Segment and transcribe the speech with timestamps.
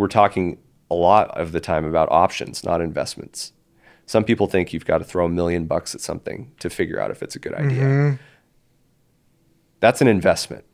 [0.00, 0.58] we're talking
[0.90, 3.52] a lot of the time about options, not investments.
[4.06, 7.10] Some people think you've got to throw a million bucks at something to figure out
[7.10, 7.82] if it's a good idea.
[7.82, 8.16] Mm-hmm.
[9.80, 10.64] That's an investment.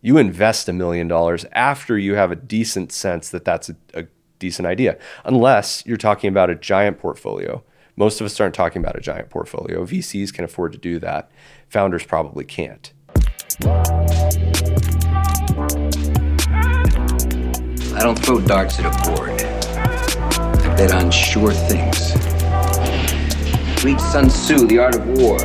[0.00, 4.06] You invest a million dollars after you have a decent sense that that's a, a
[4.38, 7.64] decent idea, unless you're talking about a giant portfolio.
[7.96, 9.84] Most of us aren't talking about a giant portfolio.
[9.84, 11.32] VCs can afford to do that.
[11.70, 12.92] Founders probably can't.
[17.98, 19.30] I don't throw darts at a board.
[19.42, 22.14] I bet on sure things.
[23.82, 25.40] Read Sun Tzu, The Art of War.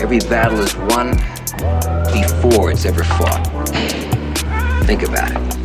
[0.00, 1.16] Every battle is won
[2.12, 3.44] before it's ever fought.
[4.86, 5.57] Think about it.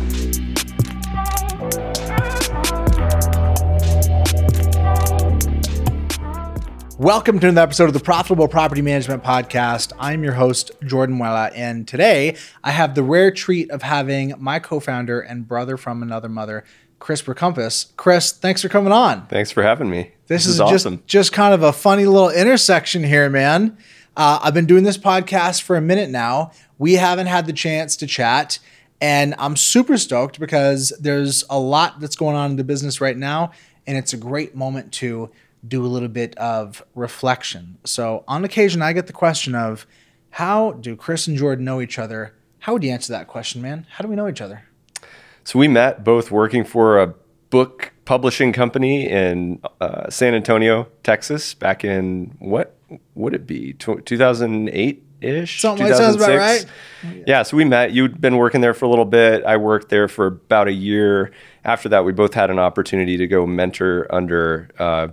[7.04, 9.92] Welcome to another episode of the Profitable Property Management Podcast.
[9.98, 14.58] I'm your host, Jordan Wella, and today I have the rare treat of having my
[14.58, 16.64] co founder and brother from another mother,
[17.00, 17.94] Chris Berkompas.
[17.98, 19.26] Chris, thanks for coming on.
[19.26, 20.12] Thanks for having me.
[20.28, 23.76] This, is, just, just kind of a funny little intersection here, man.
[24.16, 26.52] Uh, I've been doing this podcast for a minute now.
[26.78, 28.58] We haven't had the chance to chat,
[29.02, 33.18] and I'm super stoked because there's a lot that's going on in the business right
[33.18, 33.52] now,
[33.86, 35.30] and it's a great moment to
[35.66, 37.78] do a little bit of reflection.
[37.84, 39.86] So, on occasion, I get the question of
[40.30, 42.34] how do Chris and Jordan know each other?
[42.60, 43.86] How would you answer that question, man?
[43.90, 44.64] How do we know each other?
[45.44, 47.14] So we met both working for a
[47.50, 52.74] book publishing company in uh, San Antonio, Texas, back in what
[53.14, 53.74] would it be?
[53.74, 55.60] 2008 ish?
[55.60, 56.66] Something like that sounds about right.
[57.26, 57.92] Yeah, so we met.
[57.92, 59.44] You'd been working there for a little bit.
[59.44, 61.32] I worked there for about a year.
[61.64, 65.08] After that, we both had an opportunity to go mentor under uh,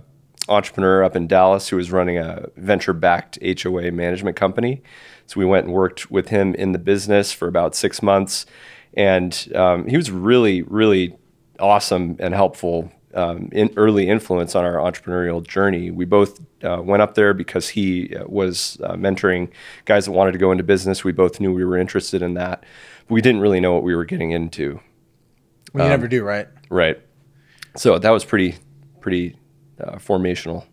[0.48, 4.82] entrepreneur up in Dallas who was running a venture backed HOA management company.
[5.26, 8.46] So we went and worked with him in the business for about six months.
[8.94, 11.16] And um, he was really, really
[11.58, 15.90] awesome and helpful um, in early influence on our entrepreneurial journey.
[15.90, 19.50] We both uh, went up there because he uh, was uh, mentoring
[19.84, 21.04] guys that wanted to go into business.
[21.04, 22.64] We both knew we were interested in that.
[23.06, 24.80] But we didn't really know what we were getting into.
[25.72, 26.48] Well, you never do, right?
[26.68, 27.00] Right.
[27.76, 28.56] So that was pretty,
[29.00, 29.36] pretty
[29.82, 30.64] uh, formational.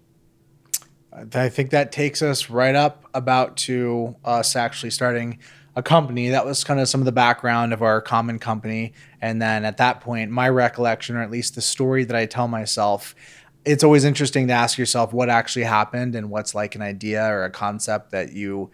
[1.34, 5.40] I think that takes us right up about to us actually starting
[5.76, 6.30] a company.
[6.30, 8.94] That was kind of some of the background of our common company.
[9.22, 12.48] And then at that point, my recollection, or at least the story that I tell
[12.48, 13.16] myself,
[13.66, 17.44] it's always interesting to ask yourself what actually happened and what's like an idea or
[17.44, 18.70] a concept that you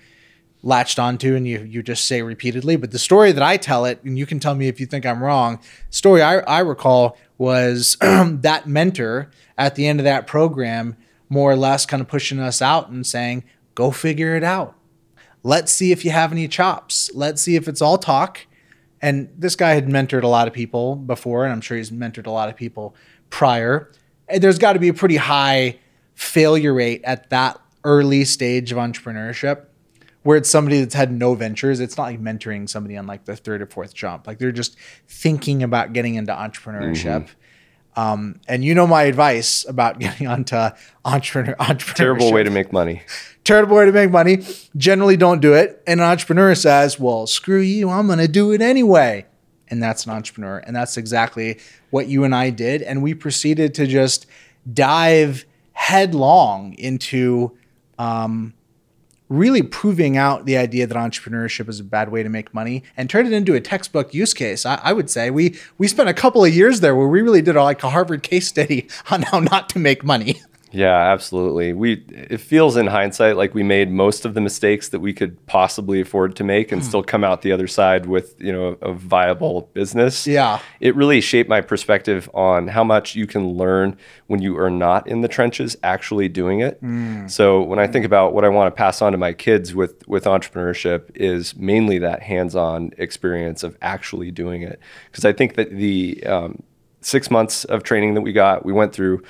[0.61, 2.75] latched onto and you you just say repeatedly.
[2.75, 5.05] But the story that I tell it, and you can tell me if you think
[5.05, 5.59] I'm wrong,
[5.89, 10.95] story I, I recall was that mentor at the end of that program,
[11.29, 14.75] more or less kind of pushing us out and saying, go figure it out.
[15.43, 17.11] Let's see if you have any chops.
[17.13, 18.41] Let's see if it's all talk.
[19.01, 22.25] And this guy had mentored a lot of people before, and I'm sure he's mentored
[22.25, 22.95] a lot of people
[23.29, 23.91] prior.
[24.27, 25.77] And there's got to be a pretty high
[26.15, 29.65] failure rate at that early stage of entrepreneurship
[30.25, 31.79] where it's somebody that's had no ventures.
[31.79, 34.25] It's not like mentoring somebody on like the third or fourth jump.
[34.25, 34.75] Like they're just
[35.07, 37.27] thinking about getting into entrepreneurship.
[37.95, 38.01] Mm-hmm.
[38.01, 40.69] Um, and you know my advice about getting onto
[41.05, 41.93] entrepreneur entrepreneurship.
[41.93, 43.03] Terrible way to make money.
[43.43, 44.39] Terrible way to make money.
[44.75, 45.83] Generally don't do it.
[45.85, 49.27] And an entrepreneur says, well, screw you, I'm gonna do it anyway.
[49.67, 50.57] And that's an entrepreneur.
[50.57, 51.59] And that's exactly
[51.91, 52.81] what you and I did.
[52.81, 54.25] And we proceeded to just
[54.73, 57.55] dive headlong into
[57.99, 58.55] um,
[59.29, 63.09] really proving out the idea that entrepreneurship is a bad way to make money and
[63.09, 64.65] turn it into a textbook use case.
[64.65, 67.41] I, I, would say we we spent a couple of years there where we really
[67.41, 70.41] did like a Harvard case study on how not to make money.
[70.75, 71.71] Yeah, absolutely.
[71.73, 75.43] We it feels in hindsight like we made most of the mistakes that we could
[75.45, 76.85] possibly afford to make and mm.
[76.85, 80.27] still come out the other side with, you know, a viable business.
[80.27, 80.59] Yeah.
[80.81, 83.97] It really shaped my perspective on how much you can learn
[84.27, 86.83] when you are not in the trenches actually doing it.
[86.83, 87.31] Mm.
[87.31, 90.05] So, when I think about what I want to pass on to my kids with
[90.07, 95.71] with entrepreneurship is mainly that hands-on experience of actually doing it because I think that
[95.71, 96.63] the um,
[97.01, 99.23] 6 months of training that we got, we went through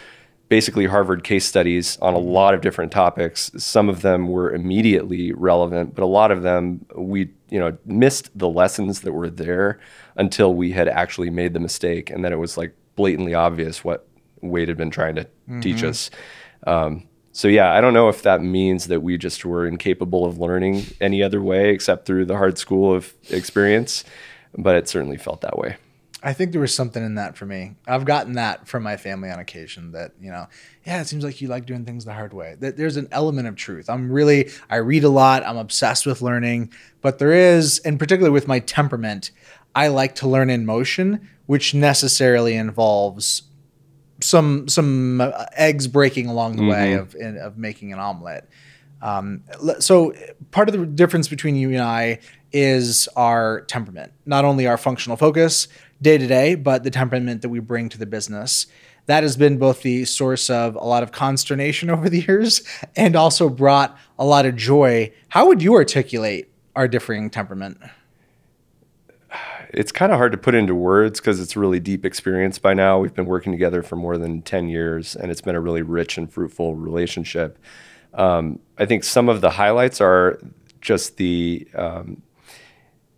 [0.49, 3.51] basically Harvard case studies on a lot of different topics.
[3.57, 8.37] Some of them were immediately relevant, but a lot of them we you know missed
[8.37, 9.79] the lessons that were there
[10.15, 14.07] until we had actually made the mistake, and then it was like blatantly obvious what
[14.41, 15.61] Wade had been trying to mm-hmm.
[15.61, 16.09] teach us.
[16.65, 20.39] Um, so yeah, I don't know if that means that we just were incapable of
[20.39, 24.05] learning any other way except through the hard school of experience,
[24.57, 25.75] but it certainly felt that way.
[26.25, 27.75] I think there was something in that for me.
[27.87, 30.47] I've gotten that from my family on occasion that, you know,
[30.83, 32.55] yeah, it seems like you like doing things the hard way.
[32.59, 33.91] That there's an element of truth.
[33.91, 38.33] I'm really I read a lot, I'm obsessed with learning, but there is, and particularly
[38.33, 39.29] with my temperament,
[39.75, 43.43] I like to learn in motion, which necessarily involves
[44.19, 48.49] some some uh, eggs breaking along the way of in, of making an omelet.
[48.99, 49.43] Um,
[49.77, 50.15] so
[50.49, 52.19] part of the difference between you and I
[52.51, 55.67] is our temperament, not only our functional focus
[56.01, 58.67] day to day, but the temperament that we bring to the business.
[59.07, 62.63] That has been both the source of a lot of consternation over the years
[62.95, 65.11] and also brought a lot of joy.
[65.29, 67.77] How would you articulate our differing temperament?
[69.75, 72.97] it's kind of hard to put into words because it's really deep experience by now.
[72.99, 76.17] We've been working together for more than 10 years, and it's been a really rich
[76.17, 77.59] and fruitful relationship.
[78.13, 80.39] Um, I think some of the highlights are
[80.79, 82.21] just the um,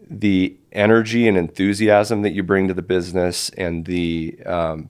[0.09, 4.89] the energy and enthusiasm that you bring to the business, and the um,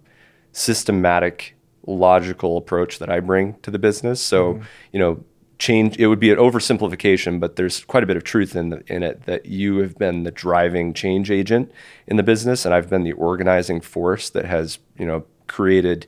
[0.52, 1.56] systematic,
[1.86, 4.22] logical approach that I bring to the business.
[4.22, 4.62] So,
[4.92, 5.24] you know,
[5.60, 8.84] change it would be an oversimplification but there's quite a bit of truth in the,
[8.88, 11.72] in it that you have been the driving change agent
[12.06, 16.06] in the business and I've been the organizing force that has you know created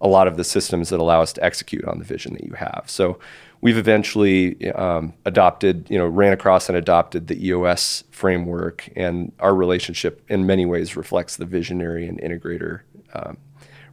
[0.00, 2.52] a lot of the systems that allow us to execute on the vision that you
[2.52, 3.18] have so
[3.60, 9.54] we've eventually um, adopted you know ran across and adopted the EOS framework and our
[9.54, 12.80] relationship in many ways reflects the visionary and integrator
[13.14, 13.36] um,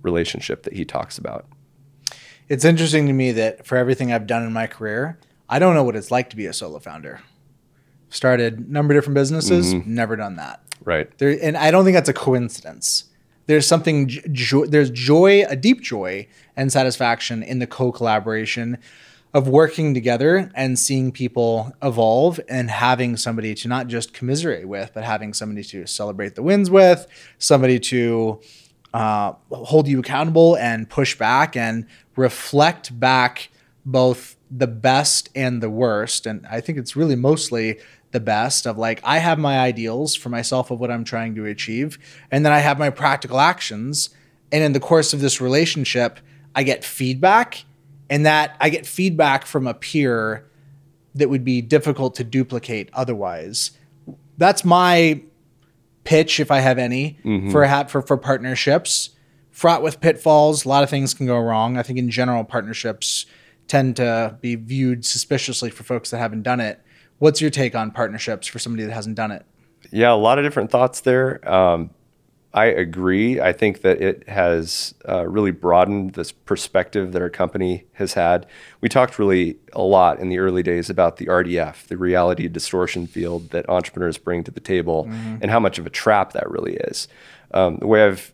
[0.01, 1.45] relationship that he talks about
[2.50, 5.18] It's interesting to me that for everything I've done in my career,
[5.50, 7.21] I don't know what it's like to be a solo founder.
[8.10, 10.62] Started a number of different businesses, never done that.
[10.83, 13.06] right There, and I don't think that's a coincidence.
[13.45, 18.77] There's something, jo- there's joy, a deep joy and satisfaction in the co collaboration
[19.33, 24.91] of working together and seeing people evolve and having somebody to not just commiserate with,
[24.94, 27.07] but having somebody to celebrate the wins with,
[27.39, 28.39] somebody to
[28.94, 33.50] uh, hold you accountable and push back and reflect back
[33.85, 36.27] both the best and the worst.
[36.27, 37.79] And I think it's really mostly
[38.12, 41.45] the best of like, I have my ideals for myself of what I'm trying to
[41.47, 41.97] achieve,
[42.29, 44.12] and then I have my practical actions.
[44.51, 46.19] And in the course of this relationship,
[46.53, 47.65] I get feedback,
[48.09, 50.50] and that I get feedback from a peer
[51.15, 53.71] that would be difficult to duplicate otherwise.
[54.38, 55.21] That's my
[56.03, 57.17] pitch, if I have any,
[57.51, 59.11] for a hat for for partnerships.
[59.51, 61.77] Fraught with pitfalls, a lot of things can go wrong.
[61.77, 63.27] I think in general, partnerships
[63.67, 66.81] tend to be viewed suspiciously for folks that haven't done it.
[67.19, 69.45] What's your take on partnerships for somebody that hasn't done it?
[69.91, 71.47] Yeah, a lot of different thoughts there.
[71.50, 71.91] Um,
[72.53, 73.41] I agree.
[73.41, 78.45] I think that it has uh, really broadened this perspective that our company has had.
[78.79, 83.07] We talked really a lot in the early days about the RDF, the reality distortion
[83.07, 85.05] field that entrepreneurs bring to the table,
[85.41, 87.07] and how much of a trap that really is.
[87.55, 88.31] Um, the way I've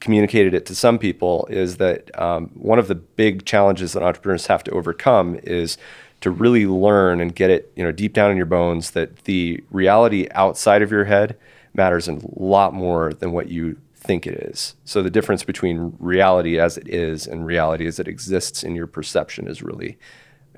[0.00, 4.48] communicated it to some people is that um, one of the big challenges that entrepreneurs
[4.48, 5.78] have to overcome is
[6.20, 9.62] to really learn and get it you know deep down in your bones that the
[9.70, 11.36] reality outside of your head
[11.76, 14.76] matters a lot more than what you think it is.
[14.84, 18.86] So the difference between reality as it is and reality as it exists in your
[18.86, 19.98] perception is really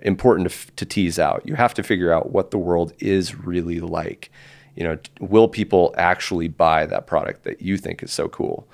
[0.03, 1.43] important to, f- to tease out.
[1.47, 4.31] You have to figure out what the world is really like.
[4.77, 8.69] You know will people actually buy that product that you think is so cool?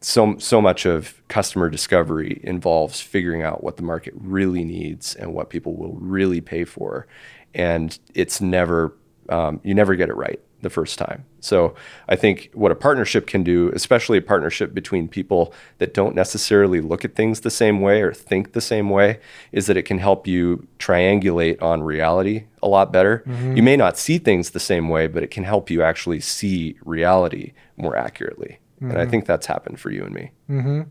[0.00, 5.34] So so much of customer discovery involves figuring out what the market really needs and
[5.34, 7.06] what people will really pay for,
[7.54, 8.96] and it's never
[9.28, 11.24] um, you never get it right the first time.
[11.40, 11.74] So
[12.08, 16.80] I think what a partnership can do, especially a partnership between people that don't necessarily
[16.80, 19.20] look at things the same way or think the same way,
[19.52, 23.22] is that it can help you triangulate on reality a lot better.
[23.26, 23.56] Mm-hmm.
[23.56, 26.76] You may not see things the same way, but it can help you actually see
[26.84, 28.58] reality more accurately.
[28.80, 29.10] And I mm-hmm.
[29.10, 30.30] think that's happened for you and me.
[30.48, 30.82] Mm-hmm.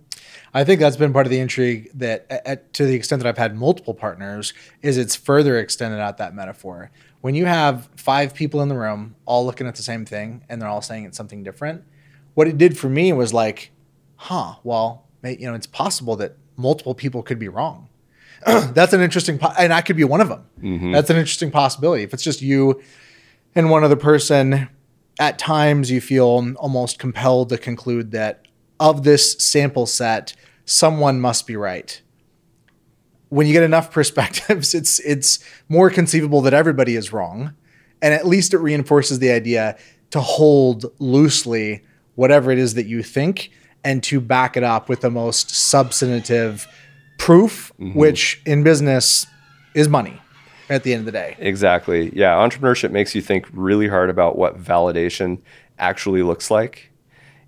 [0.54, 3.38] I think that's been part of the intrigue that, at, to the extent that I've
[3.38, 6.92] had multiple partners, is it's further extended out that metaphor.
[7.22, 10.62] When you have five people in the room all looking at the same thing and
[10.62, 11.84] they're all saying it's something different,
[12.36, 13.72] what it did for me was like,
[14.16, 17.90] huh, well, you know, it's possible that multiple people could be wrong.
[18.46, 20.46] that's an interesting, po- and I could be one of them.
[20.62, 20.92] Mm-hmm.
[20.92, 22.04] That's an interesting possibility.
[22.04, 22.82] If it's just you
[23.56, 24.70] and one other person,
[25.20, 28.48] at times you feel almost compelled to conclude that
[28.80, 32.02] of this sample set, someone must be right.
[33.30, 37.54] When you get enough perspectives, it's it's more conceivable that everybody is wrong,
[38.02, 39.78] and at least it reinforces the idea
[40.12, 41.84] to hold loosely
[42.16, 43.52] whatever it is that you think
[43.84, 46.68] and to back it up with the most substantive
[47.18, 47.98] proof, mm-hmm.
[47.98, 49.26] which in business
[49.76, 50.20] is money
[50.70, 51.36] at the end of the day.
[51.40, 52.12] Exactly.
[52.16, 52.34] Yeah.
[52.36, 55.40] Entrepreneurship makes you think really hard about what validation
[55.80, 56.92] actually looks like.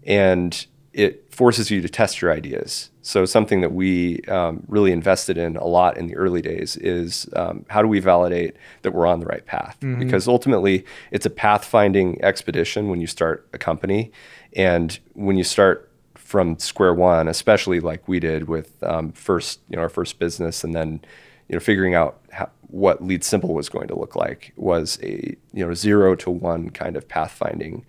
[0.05, 2.89] And it forces you to test your ideas.
[3.01, 7.29] So something that we um, really invested in a lot in the early days is
[7.35, 9.77] um, how do we validate that we're on the right path?
[9.81, 9.99] Mm-hmm.
[9.99, 14.11] Because ultimately, it's a pathfinding expedition when you start a company,
[14.55, 19.75] and when you start from square one, especially like we did with um, first, you
[19.75, 21.01] know, our first business, and then
[21.47, 25.65] you know figuring out how, what LeadSimple was going to look like was a you
[25.65, 27.83] know zero to one kind of pathfinding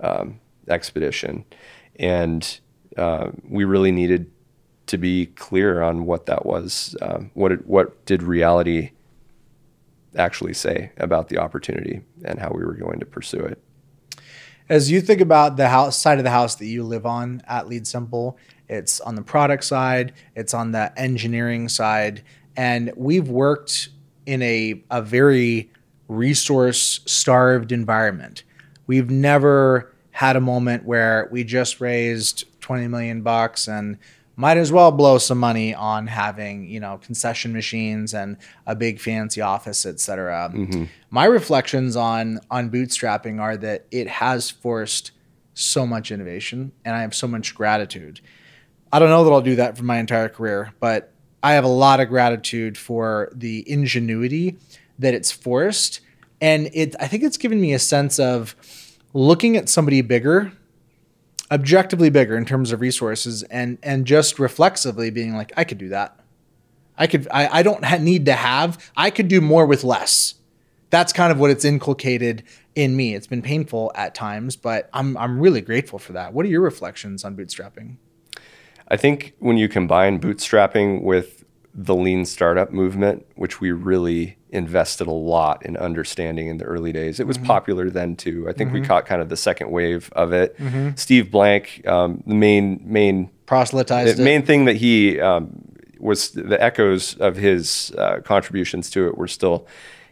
[0.00, 1.44] um, expedition,
[1.98, 2.60] and
[2.96, 4.30] uh, we really needed
[4.86, 6.96] to be clear on what that was.
[7.00, 8.92] Um, what it, what did reality
[10.16, 13.62] actually say about the opportunity and how we were going to pursue it?
[14.68, 17.66] As you think about the house side of the house that you live on at
[17.66, 18.36] LeadSimple,
[18.68, 22.22] it's on the product side, it's on the engineering side,
[22.56, 23.88] and we've worked
[24.24, 25.70] in a, a very
[26.08, 28.44] resource starved environment.
[28.86, 33.98] We've never had a moment where we just raised 20 million bucks and
[34.36, 39.00] might as well blow some money on having you know concession machines and a big
[39.00, 40.84] fancy office etc mm-hmm.
[41.10, 45.12] my reflections on on bootstrapping are that it has forced
[45.54, 48.20] so much innovation and i have so much gratitude.
[48.94, 51.68] I don't know that i'll do that for my entire career but i have a
[51.68, 54.56] lot of gratitude for the ingenuity
[54.98, 56.00] that it's forced.
[56.40, 58.56] And it i think it's given me a sense of
[59.12, 60.52] looking at somebody bigger
[61.52, 65.90] objectively bigger in terms of resources and and just reflexively being like i could do
[65.90, 66.18] that.
[66.96, 70.34] I could i, I don't ha- need to have i could do more with less.
[70.88, 72.42] That's kind of what it's inculcated
[72.74, 73.14] in me.
[73.14, 76.32] It's been painful at times but i'm i'm really grateful for that.
[76.32, 77.96] What are your reflections on bootstrapping?
[78.88, 85.06] I think when you combine bootstrapping with the lean startup movement which we really invested
[85.06, 87.18] a lot in understanding in the early days.
[87.18, 87.46] It was mm-hmm.
[87.46, 88.48] popular then too.
[88.48, 88.82] I think mm-hmm.
[88.82, 90.56] we caught kind of the second wave of it.
[90.58, 90.90] Mm-hmm.
[90.96, 96.62] Steve Blank, um, the main main proselytized the main thing that he um, was the
[96.62, 99.66] echoes of his uh, contributions to it were still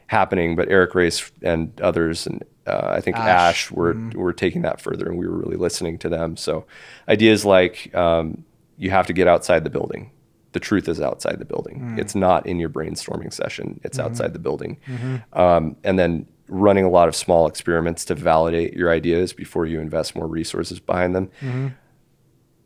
[0.06, 4.18] happening, but Eric Ries and others and uh, I think Ash, Ash were mm-hmm.
[4.18, 6.36] were taking that further, and we were really listening to them.
[6.36, 6.66] So
[7.08, 8.44] ideas like um,
[8.78, 10.10] you have to get outside the building
[10.52, 11.80] the truth is outside the building.
[11.80, 11.98] Mm.
[11.98, 13.80] It's not in your brainstorming session.
[13.84, 14.06] It's mm-hmm.
[14.06, 14.78] outside the building.
[14.86, 15.38] Mm-hmm.
[15.38, 19.80] Um, and then running a lot of small experiments to validate your ideas before you
[19.80, 21.30] invest more resources behind them.
[21.40, 21.68] Mm-hmm.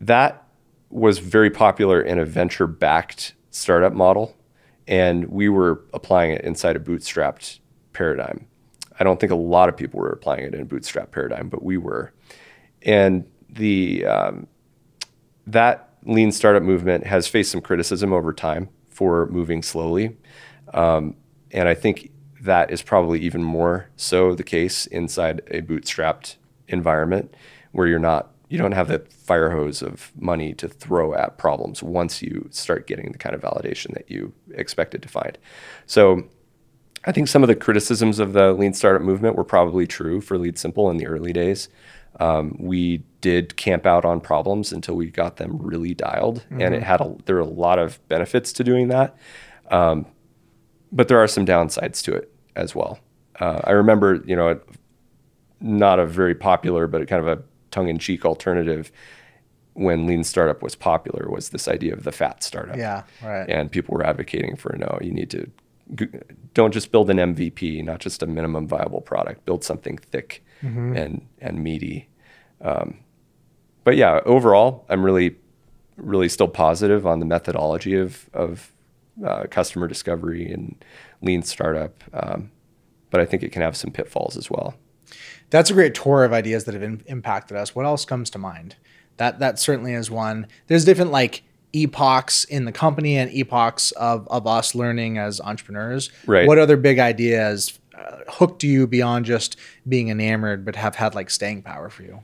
[0.00, 0.46] That
[0.88, 4.36] was very popular in a venture backed startup model.
[4.86, 7.58] And we were applying it inside a bootstrapped
[7.92, 8.46] paradigm.
[8.98, 11.62] I don't think a lot of people were applying it in a bootstrap paradigm, but
[11.62, 12.12] we were.
[12.82, 14.46] And the um,
[15.46, 20.16] that lean startup movement has faced some criticism over time for moving slowly.
[20.72, 21.16] Um,
[21.50, 22.10] and I think
[22.42, 26.36] that is probably even more so the case inside a bootstrapped
[26.68, 27.34] environment
[27.72, 31.82] where you're not you don't have the fire hose of money to throw at problems
[31.82, 35.38] once you start getting the kind of validation that you expected to find.
[35.86, 36.28] So
[37.06, 40.38] I think some of the criticisms of the lean startup movement were probably true for
[40.38, 41.68] LeadSimple in the early days.
[42.20, 46.60] Um, we did camp out on problems until we got them really dialed, mm-hmm.
[46.60, 46.86] and it mm-hmm.
[46.86, 49.16] had a, there are a lot of benefits to doing that,
[49.70, 50.06] um,
[50.92, 52.98] but there are some downsides to it as well.
[53.40, 54.60] Uh, I remember, you know,
[55.60, 58.92] not a very popular, but kind of a tongue-in-cheek alternative
[59.72, 62.76] when lean startup was popular was this idea of the fat startup.
[62.76, 63.48] Yeah, right.
[63.48, 65.50] And people were advocating for no, you need to
[66.54, 69.44] don't just build an MVP, not just a minimum viable product.
[69.44, 70.96] Build something thick mm-hmm.
[70.96, 72.08] and and meaty.
[72.60, 72.98] Um,
[73.84, 75.36] but yeah, overall, I'm really
[75.96, 78.72] really still positive on the methodology of of
[79.24, 80.82] uh, customer discovery and
[81.22, 82.02] lean startup.
[82.12, 82.50] Um,
[83.10, 84.74] but I think it can have some pitfalls as well.
[85.50, 87.74] That's a great tour of ideas that have in, impacted us.
[87.74, 88.76] What else comes to mind?
[89.18, 90.48] That that certainly is one.
[90.66, 91.42] There's different like
[91.72, 96.10] epochs in the company and epochs of, of us learning as entrepreneurs.
[96.26, 96.46] Right.
[96.46, 99.56] What other big ideas uh, hooked you beyond just
[99.88, 102.22] being enamored, but have had like staying power for you?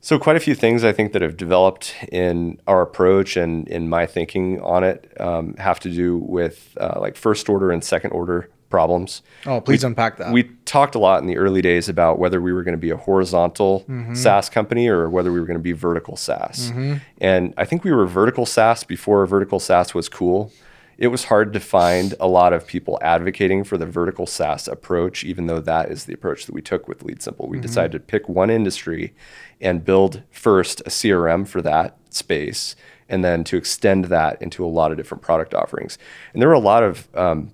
[0.00, 3.88] So, quite a few things I think that have developed in our approach and in
[3.88, 8.12] my thinking on it um, have to do with uh, like first order and second
[8.12, 9.22] order problems.
[9.46, 10.32] Oh, please we, unpack that.
[10.32, 12.90] We talked a lot in the early days about whether we were going to be
[12.90, 14.14] a horizontal mm-hmm.
[14.14, 16.70] SaaS company or whether we were going to be vertical SaaS.
[16.70, 16.96] Mm-hmm.
[17.20, 20.52] And I think we were vertical SaaS before vertical SaaS was cool.
[20.98, 25.22] It was hard to find a lot of people advocating for the vertical SaaS approach,
[25.22, 27.48] even though that is the approach that we took with LeadSimple.
[27.48, 27.62] We mm-hmm.
[27.62, 29.14] decided to pick one industry
[29.60, 32.74] and build first a CRM for that space
[33.08, 35.98] and then to extend that into a lot of different product offerings.
[36.32, 37.52] And there were a lot of um,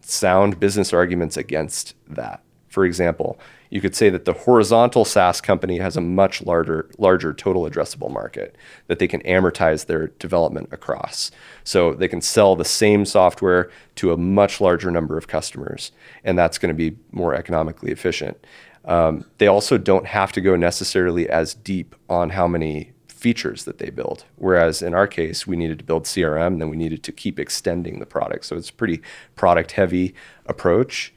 [0.00, 2.42] sound business arguments against that.
[2.68, 3.38] For example,
[3.74, 8.08] you could say that the horizontal SaaS company has a much larger larger total addressable
[8.08, 8.54] market
[8.86, 11.32] that they can amortize their development across.
[11.64, 15.90] So they can sell the same software to a much larger number of customers,
[16.22, 18.46] and that's going to be more economically efficient.
[18.84, 23.78] Um, they also don't have to go necessarily as deep on how many features that
[23.78, 24.24] they build.
[24.36, 27.98] Whereas in our case, we needed to build CRM, then we needed to keep extending
[27.98, 28.44] the product.
[28.44, 29.02] So it's a pretty
[29.34, 30.14] product heavy
[30.46, 31.12] approach.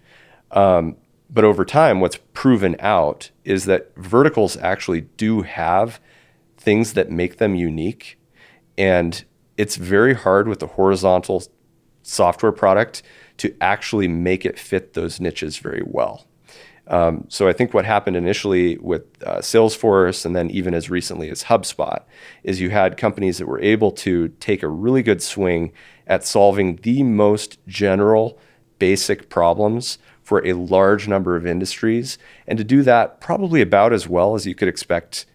[0.50, 0.96] Um,
[1.30, 6.00] but over time, what's proven out is that verticals actually do have
[6.58, 8.20] things that make them unique.
[8.78, 9.24] And
[9.58, 11.44] it's very hard with the horizontal
[12.04, 13.04] software product
[13.38, 16.26] to actually make it fit those niches very well.
[16.88, 21.30] Um, so I think what happened initially with uh, Salesforce and then even as recently
[21.30, 22.02] as HubSpot
[22.44, 25.74] is you had companies that were able to take a really good swing
[26.06, 28.40] at solving the most general
[28.80, 32.18] basic problems for a large number of industries
[32.48, 35.26] and to do that probably about as well as you could expect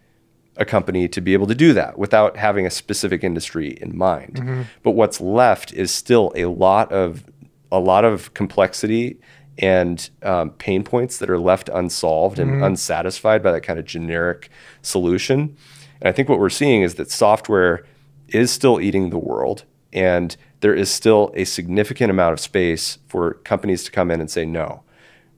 [0.59, 4.35] a company to be able to do that without having a specific industry in mind.
[4.35, 4.63] Mm-hmm.
[4.83, 7.25] But what's left is still a lot of
[7.71, 9.19] a lot of complexity
[9.57, 12.65] and um, pain points that are left unsolved and mm-hmm.
[12.65, 14.51] unsatisfied by that kind of generic
[14.83, 15.57] solution.
[16.03, 17.87] And I think what we're seeing is that software
[18.29, 23.35] is still eating the world, and there is still a significant amount of space for
[23.45, 24.83] companies to come in and say, no,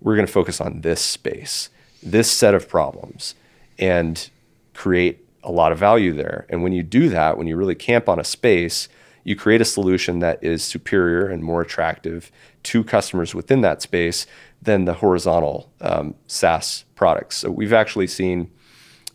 [0.00, 1.70] we're going to focus on this space,
[2.02, 3.34] this set of problems,
[3.78, 4.30] and
[4.74, 6.46] create a lot of value there.
[6.48, 8.88] And when you do that, when you really camp on a space,
[9.24, 12.30] you create a solution that is superior and more attractive
[12.64, 14.26] to customers within that space
[14.60, 17.38] than the horizontal um, SaaS products.
[17.38, 18.50] So we've actually seen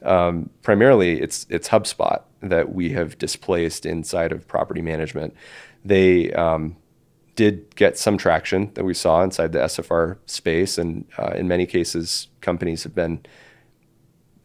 [0.03, 5.33] um, primarily it's it's HubSpot that we have displaced inside of property management.
[5.83, 6.77] They um,
[7.35, 11.65] did get some traction that we saw inside the SFR space, and uh, in many
[11.65, 13.21] cases, companies have been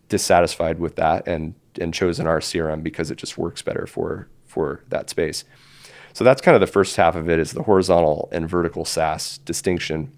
[0.09, 4.85] dissatisfied with that and and chosen our CRM because it just works better for for
[4.89, 5.45] that space.
[6.13, 9.39] So that's kind of the first half of it is the horizontal and vertical SaaS
[9.39, 10.13] distinction.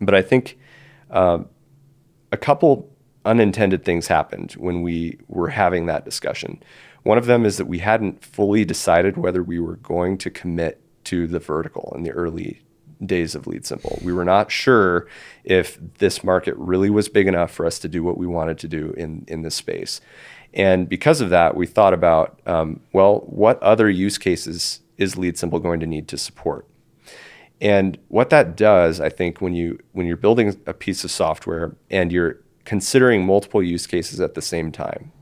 [0.00, 0.58] But I think
[1.10, 1.48] um,
[2.32, 2.90] a couple
[3.24, 6.62] unintended things happened when we were having that discussion.
[7.02, 10.80] One of them is that we hadn't fully decided whether we were going to commit
[11.04, 12.62] to the vertical in the early
[13.04, 14.02] days of LeadSimple.
[14.02, 15.06] We were not sure
[15.44, 18.68] if this market really was big enough for us to do what we wanted to
[18.68, 20.00] do in, in this space.
[20.54, 25.62] And because of that, we thought about, um, well, what other use cases is LeadSimple
[25.62, 26.66] going to need to support?
[27.60, 31.74] And what that does, I think, when you when you're building a piece of software
[31.90, 35.12] and you're considering multiple use cases at the same time,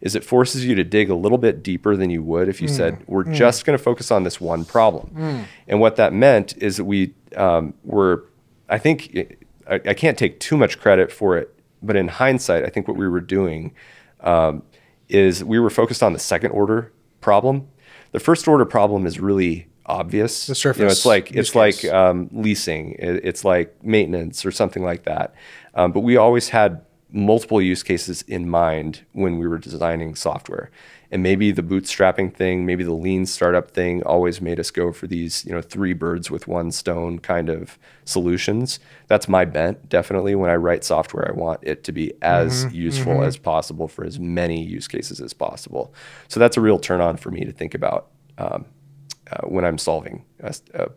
[0.00, 2.68] is it forces you to dig a little bit deeper than you would if you
[2.68, 2.76] mm.
[2.76, 3.34] said we're mm.
[3.34, 5.10] just going to focus on this one problem.
[5.14, 5.44] Mm.
[5.68, 8.28] And what that meant is that we um, were,
[8.68, 9.38] I think,
[9.68, 12.96] I, I, can't take too much credit for it, but in hindsight, I think what
[12.96, 13.74] we were doing
[14.20, 14.62] um,
[15.08, 17.68] is we were focused on the second order problem.
[18.12, 20.46] The first order problem is really obvious.
[20.46, 20.80] The surface.
[20.80, 22.92] You know, it's like it's like um, leasing.
[22.98, 25.34] It, it's like maintenance or something like that.
[25.74, 30.70] Um, but we always had multiple use cases in mind when we were designing software.
[31.10, 35.06] And maybe the bootstrapping thing, maybe the lean startup thing always made us go for
[35.06, 38.80] these, you know, three birds with one stone kind of solutions.
[39.08, 40.34] That's my bent, definitely.
[40.34, 43.24] When I write software, I want it to be as mm-hmm, useful mm-hmm.
[43.24, 45.92] as possible for as many use cases as possible.
[46.28, 48.64] So that's a real turn on for me to think about um,
[49.30, 50.88] uh, when I'm solving a, a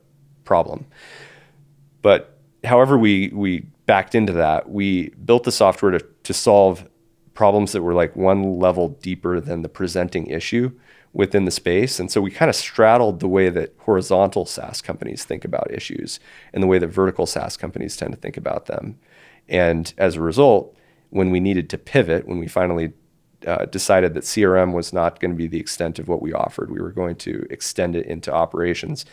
[0.46, 0.86] problem.
[2.02, 6.88] But however we we backed into that, we built the software to, to solve
[7.34, 10.72] problems that were like one level deeper than the presenting issue
[11.14, 12.00] within the space.
[12.00, 16.20] And so we kind of straddled the way that horizontal SaaS companies think about issues
[16.54, 18.98] and the way that vertical SaaS companies tend to think about them.
[19.48, 20.76] And as a result,
[21.12, 22.94] when we needed to pivot, when we finally
[23.46, 26.72] uh, decided that CRM was not going to be the extent of what we offered,
[26.72, 29.06] we were going to extend it into operations.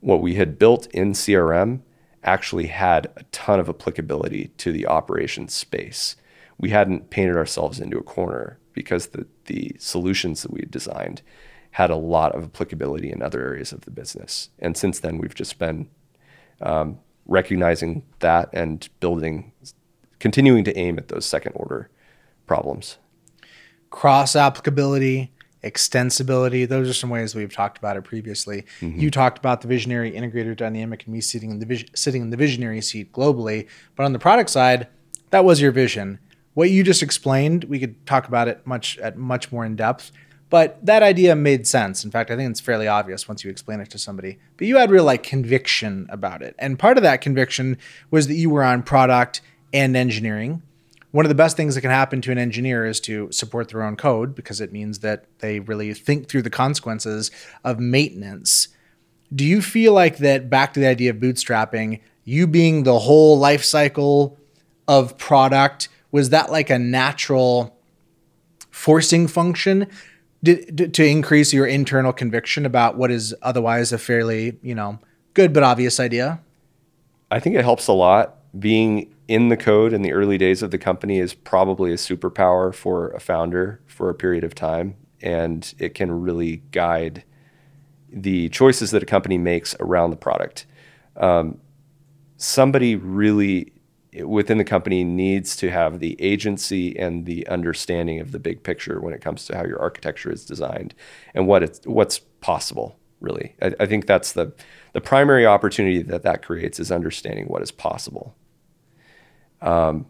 [0.00, 1.80] What we had built in CRM
[2.22, 6.16] actually had a ton of applicability to the operations space.
[6.58, 11.22] We hadn't painted ourselves into a corner because the, the solutions that we had designed
[11.72, 14.50] had a lot of applicability in other areas of the business.
[14.58, 15.88] And since then, we've just been
[16.60, 19.52] um, recognizing that and building,
[20.18, 21.88] continuing to aim at those second order
[22.46, 22.98] problems.
[23.90, 26.68] Cross applicability, extensibility.
[26.68, 28.64] Those are some ways we've talked about it previously.
[28.80, 28.98] Mm-hmm.
[28.98, 32.30] You talked about the visionary integrator dynamic and me sitting in the vis- sitting in
[32.30, 34.88] the visionary seat globally, but on the product side,
[35.30, 36.18] that was your vision.
[36.54, 40.12] What you just explained, we could talk about it much at much more in depth.
[40.48, 42.02] But that idea made sense.
[42.04, 44.40] In fact, I think it's fairly obvious once you explain it to somebody.
[44.56, 46.56] But you had real like conviction about it.
[46.58, 47.78] And part of that conviction
[48.10, 49.42] was that you were on product
[49.72, 50.62] and engineering
[51.12, 53.82] one of the best things that can happen to an engineer is to support their
[53.82, 57.30] own code because it means that they really think through the consequences
[57.64, 58.68] of maintenance.
[59.34, 63.38] Do you feel like that back to the idea of bootstrapping, you being the whole
[63.38, 64.38] life cycle
[64.86, 67.76] of product, was that like a natural
[68.70, 69.86] forcing function
[70.42, 74.98] did, to increase your internal conviction about what is otherwise a fairly, you know,
[75.34, 76.40] good but obvious idea?
[77.30, 78.39] I think it helps a lot.
[78.58, 82.74] Being in the code in the early days of the company is probably a superpower
[82.74, 84.96] for a founder for a period of time.
[85.22, 87.24] And it can really guide
[88.12, 90.66] the choices that a company makes around the product.
[91.16, 91.60] Um,
[92.36, 93.72] somebody really
[94.24, 99.00] within the company needs to have the agency and the understanding of the big picture
[99.00, 100.94] when it comes to how your architecture is designed
[101.34, 104.52] and what it's what's possible really I, I, think that's the
[104.94, 108.34] the primary opportunity that that creates is understanding what is possible
[109.62, 110.06] um,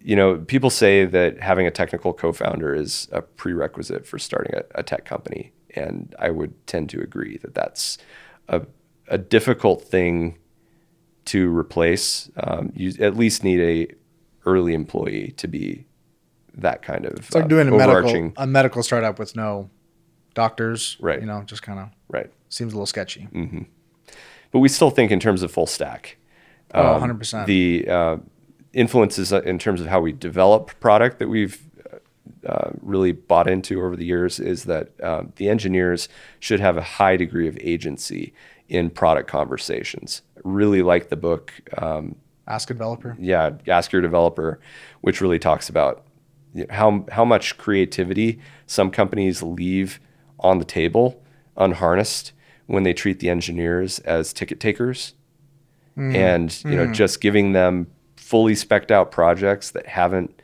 [0.00, 4.80] you know people say that having a technical co-founder is a prerequisite for starting a,
[4.80, 7.98] a tech company and i would tend to agree that that's
[8.48, 8.62] a,
[9.08, 10.38] a difficult thing
[11.26, 12.30] to replace.
[12.36, 13.94] Um, you at least need a
[14.46, 15.86] early employee to be
[16.54, 17.14] that kind of.
[17.14, 19.70] It's like uh, doing a medical a medical startup with no
[20.34, 21.20] doctors, right?
[21.20, 22.30] You know, just kind of right.
[22.48, 23.28] Seems a little sketchy.
[23.32, 23.62] Mm-hmm.
[24.52, 26.16] But we still think in terms of full stack.
[26.74, 27.46] Oh, um, 100 percent.
[27.46, 28.16] The uh,
[28.72, 31.60] influences in terms of how we develop product that we've
[32.46, 36.08] uh, really bought into over the years is that um, the engineers
[36.40, 38.34] should have a high degree of agency
[38.68, 40.22] in product conversations.
[40.42, 41.52] Really like the book.
[41.78, 43.16] Um, Ask a developer.
[43.18, 44.60] Yeah, Ask Your Developer,
[45.00, 46.04] which really talks about
[46.70, 49.98] how how much creativity some companies leave
[50.38, 51.22] on the table,
[51.56, 52.32] unharnessed,
[52.66, 55.14] when they treat the engineers as ticket takers,
[55.96, 56.14] mm.
[56.14, 56.86] and you mm.
[56.86, 60.40] know just giving them fully specked out projects that haven't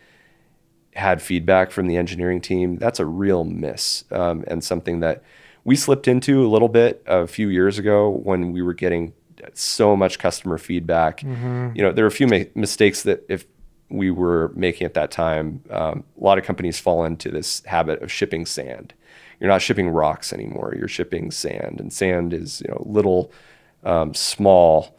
[0.95, 2.77] had feedback from the engineering team.
[2.77, 5.23] That's a real miss, um, and something that
[5.65, 9.13] we slipped into a little bit a few years ago when we were getting
[9.55, 11.21] so much customer feedback.
[11.21, 11.71] Mm-hmm.
[11.75, 13.47] You know, there are a few ma- mistakes that if
[13.89, 18.03] we were making at that time, um, a lot of companies fall into this habit
[18.03, 18.95] of shipping sand.
[19.41, 20.75] You're not shipping rocks anymore.
[20.77, 23.33] You're shipping sand, and sand is you know little,
[23.85, 24.97] um, small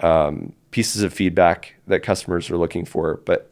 [0.00, 3.20] um, pieces of feedback that customers are looking for.
[3.24, 3.50] But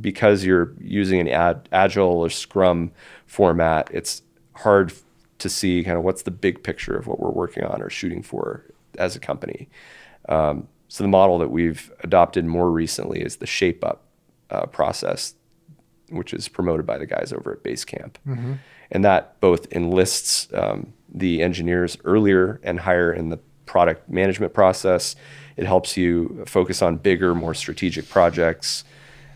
[0.00, 2.92] because you're using an ad, agile or Scrum
[3.26, 4.22] format, it's
[4.54, 4.92] hard
[5.38, 8.22] to see kind of what's the big picture of what we're working on or shooting
[8.22, 8.64] for
[8.98, 9.68] as a company.
[10.28, 14.04] Um, so the model that we've adopted more recently is the shape up
[14.50, 15.34] uh, process,
[16.10, 18.54] which is promoted by the guys over at Basecamp, mm-hmm.
[18.90, 25.14] and that both enlists um, the engineers earlier and higher in the product management process.
[25.56, 28.84] It helps you focus on bigger, more strategic projects,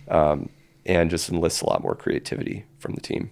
[0.08, 0.48] um,
[0.84, 3.30] and just enlists a lot more creativity from the team.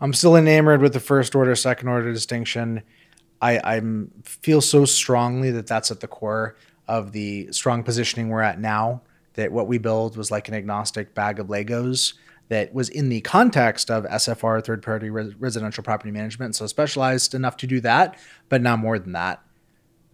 [0.00, 2.82] I'm still enamored with the first order, second order distinction.
[3.42, 6.56] I I'm feel so strongly that that's at the core
[6.86, 9.02] of the strong positioning we're at now.
[9.34, 12.14] That what we build was like an agnostic bag of Legos
[12.48, 16.56] that was in the context of SFR, third party res- residential property management.
[16.56, 19.42] So specialized enough to do that, but not more than that.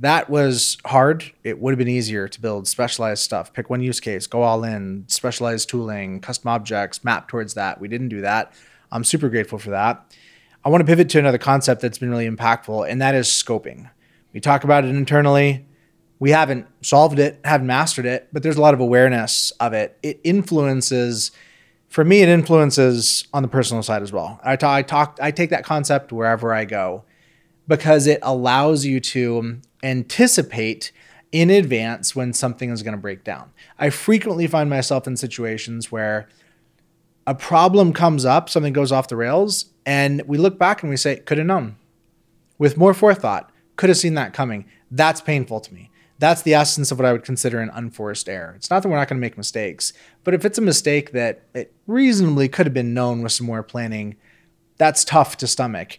[0.00, 1.32] That was hard.
[1.44, 4.64] It would have been easier to build specialized stuff, pick one use case, go all
[4.64, 7.80] in, specialized tooling, custom objects, map towards that.
[7.80, 8.52] We didn't do that.
[8.90, 10.14] I'm super grateful for that.
[10.64, 13.90] I want to pivot to another concept that's been really impactful, and that is scoping.
[14.32, 15.66] We talk about it internally.
[16.18, 19.98] We haven't solved it, haven't mastered it, but there's a lot of awareness of it.
[20.02, 21.32] It influences,
[21.88, 24.40] for me, it influences on the personal side as well.
[24.42, 27.04] I, talk, I talk, I take that concept wherever I go
[27.68, 30.90] because it allows you to anticipate
[31.30, 33.52] in advance when something is going to break down.
[33.78, 36.28] I frequently find myself in situations where
[37.26, 40.96] a problem comes up, something goes off the rails, and we look back and we
[40.96, 41.76] say, could have known.
[42.58, 44.66] With more forethought, could have seen that coming.
[44.90, 45.90] That's painful to me.
[46.20, 48.54] That's the essence of what I would consider an unforced error.
[48.56, 49.92] It's not that we're not going to make mistakes,
[50.22, 53.64] but if it's a mistake that it reasonably could have been known with some more
[53.64, 54.16] planning,
[54.78, 55.98] that's tough to stomach.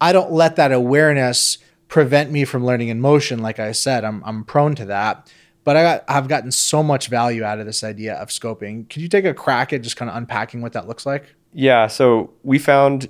[0.00, 1.58] I don't let that awareness
[1.90, 3.40] prevent me from learning in motion.
[3.40, 5.28] Like I said, I'm, I'm prone to that
[5.64, 8.88] but I got, I've gotten so much value out of this idea of scoping.
[8.88, 11.34] Could you take a crack at just kind of unpacking what that looks like?
[11.52, 11.86] Yeah.
[11.86, 13.08] So we found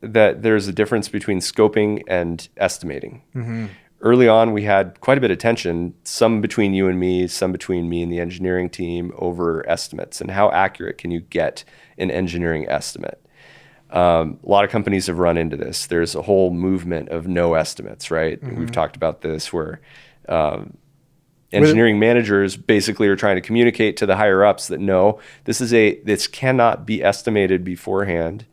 [0.00, 3.22] that there's a difference between scoping and estimating.
[3.34, 3.66] Mm-hmm.
[4.00, 7.52] Early on, we had quite a bit of tension, some between you and me, some
[7.52, 11.64] between me and the engineering team over estimates and how accurate can you get
[11.98, 13.21] an engineering estimate.
[13.92, 15.86] Um, a lot of companies have run into this.
[15.86, 18.42] There's a whole movement of no estimates, right?
[18.42, 18.58] Mm-hmm.
[18.58, 19.80] We've talked about this where
[20.28, 20.76] um,
[21.52, 25.74] engineering managers basically are trying to communicate to the higher ups that no, this is
[25.74, 28.46] a this cannot be estimated beforehand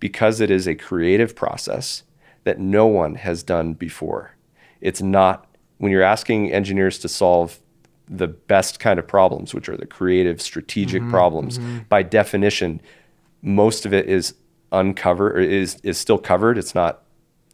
[0.00, 2.02] because it is a creative process
[2.44, 4.34] that no one has done before.
[4.80, 5.46] It's not
[5.78, 7.60] when you're asking engineers to solve
[8.08, 12.80] the best kind of problems, which are the creative, strategic problems, by definition,
[13.42, 14.34] most of it is
[14.72, 16.58] uncovered or is is still covered.
[16.58, 17.02] It's not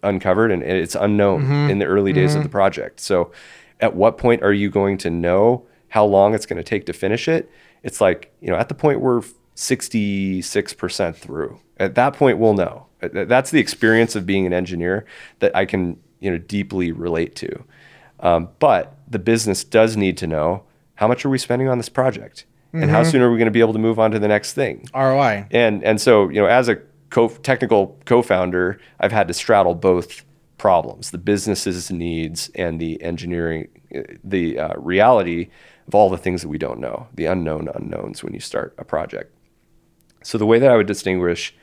[0.02, 1.70] uncovered and it's unknown mm-hmm.
[1.70, 2.52] in the early days of the mm-hmm.
[2.52, 3.00] project.
[3.00, 3.30] So
[3.80, 6.92] at what point are you going to know how long it's going to take to
[6.92, 7.50] finish it?
[7.82, 9.22] It's like, you know, at the point we're
[9.56, 11.60] 66% through.
[11.78, 12.86] At that point we'll know.
[13.00, 15.04] That's the experience of being an engineer
[15.40, 17.64] that I can, you know, deeply relate to.
[18.20, 21.88] Um, but the business does need to know how much are we spending on this
[21.88, 23.10] project and how mm-hmm.
[23.10, 25.46] soon are we going to be able to move on to the next thing ROI.
[25.50, 26.80] and and so you know as a
[27.12, 30.24] co- technical co-founder i've had to straddle both
[30.58, 33.68] problems the business's needs and the engineering
[34.24, 35.48] the uh, reality
[35.86, 38.84] of all the things that we don't know the unknown unknowns when you start a
[38.84, 39.34] project.
[40.22, 41.54] So the way that i would distinguish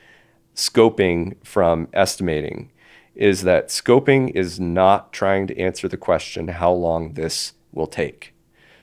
[0.56, 2.72] scoping from estimating
[3.16, 8.34] is that scoping is not trying to answer the question how long this will take.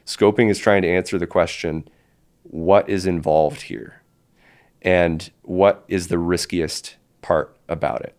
[0.05, 1.89] Scoping is trying to answer the question
[2.43, 4.03] what is involved here
[4.83, 8.15] and what is the riskiest part about it.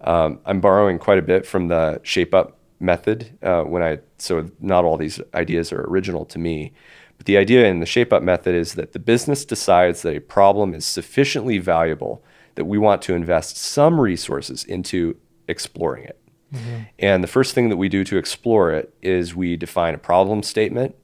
[0.00, 4.48] Um, I'm borrowing quite a bit from the shape up method uh, when I so
[4.60, 6.72] not all these ideas are original to me,
[7.16, 10.20] but the idea in the shape up method is that the business decides that a
[10.20, 12.22] problem is sufficiently valuable
[12.54, 15.16] that we want to invest some resources into
[15.48, 16.20] exploring it.
[16.98, 20.42] And the first thing that we do to explore it is we define a problem
[20.42, 20.94] statement,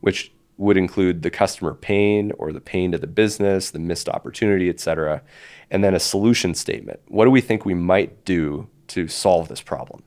[0.00, 4.68] which would include the customer pain or the pain to the business, the missed opportunity,
[4.68, 5.22] et cetera,
[5.70, 7.00] and then a solution statement.
[7.08, 10.04] What do we think we might do to solve this problem?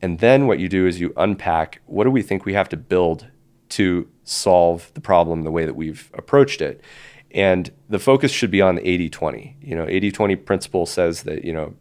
[0.00, 2.76] And then what you do is you unpack what do we think we have to
[2.76, 3.26] build
[3.70, 6.80] to solve the problem the way that we've approached it.
[7.30, 9.56] And the focus should be on the 80 20.
[9.60, 11.74] You know, 80 20 principle says that, you know,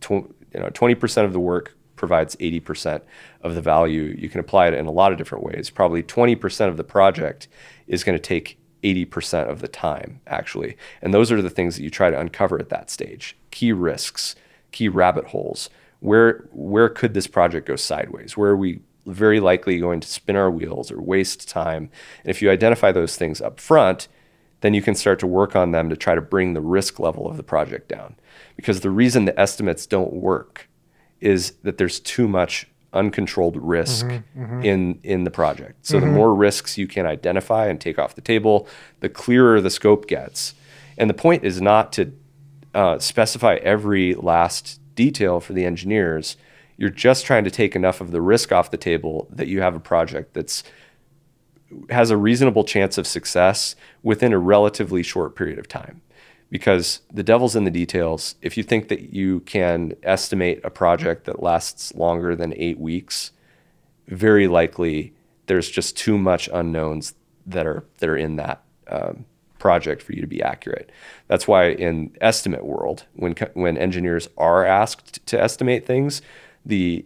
[0.00, 3.02] tw- you know, 20% of the work provides 80%
[3.42, 4.14] of the value.
[4.18, 5.70] You can apply it in a lot of different ways.
[5.70, 7.48] Probably 20% of the project
[7.86, 10.76] is going to take 80% of the time, actually.
[11.02, 14.36] And those are the things that you try to uncover at that stage key risks,
[14.72, 15.70] key rabbit holes.
[16.00, 18.36] Where, where could this project go sideways?
[18.36, 21.90] Where are we very likely going to spin our wheels or waste time?
[22.22, 24.06] And if you identify those things up front,
[24.60, 27.28] then you can start to work on them to try to bring the risk level
[27.28, 28.16] of the project down.
[28.56, 30.68] Because the reason the estimates don't work
[31.20, 34.62] is that there's too much uncontrolled risk mm-hmm, mm-hmm.
[34.62, 35.86] in in the project.
[35.86, 36.14] So the mm-hmm.
[36.14, 38.66] more risks you can identify and take off the table,
[39.00, 40.54] the clearer the scope gets.
[40.96, 42.12] And the point is not to
[42.74, 46.36] uh, specify every last detail for the engineers.
[46.76, 49.74] You're just trying to take enough of the risk off the table that you have
[49.74, 50.64] a project that's
[51.90, 56.00] has a reasonable chance of success within a relatively short period of time.
[56.50, 58.34] Because the devil's in the details.
[58.40, 63.32] If you think that you can estimate a project that lasts longer than eight weeks,
[64.06, 65.12] very likely
[65.46, 67.14] there's just too much unknowns
[67.46, 69.24] that are that are in that um,
[69.58, 70.90] project for you to be accurate.
[71.26, 76.22] That's why in estimate world, when when engineers are asked to estimate things,
[76.64, 77.04] the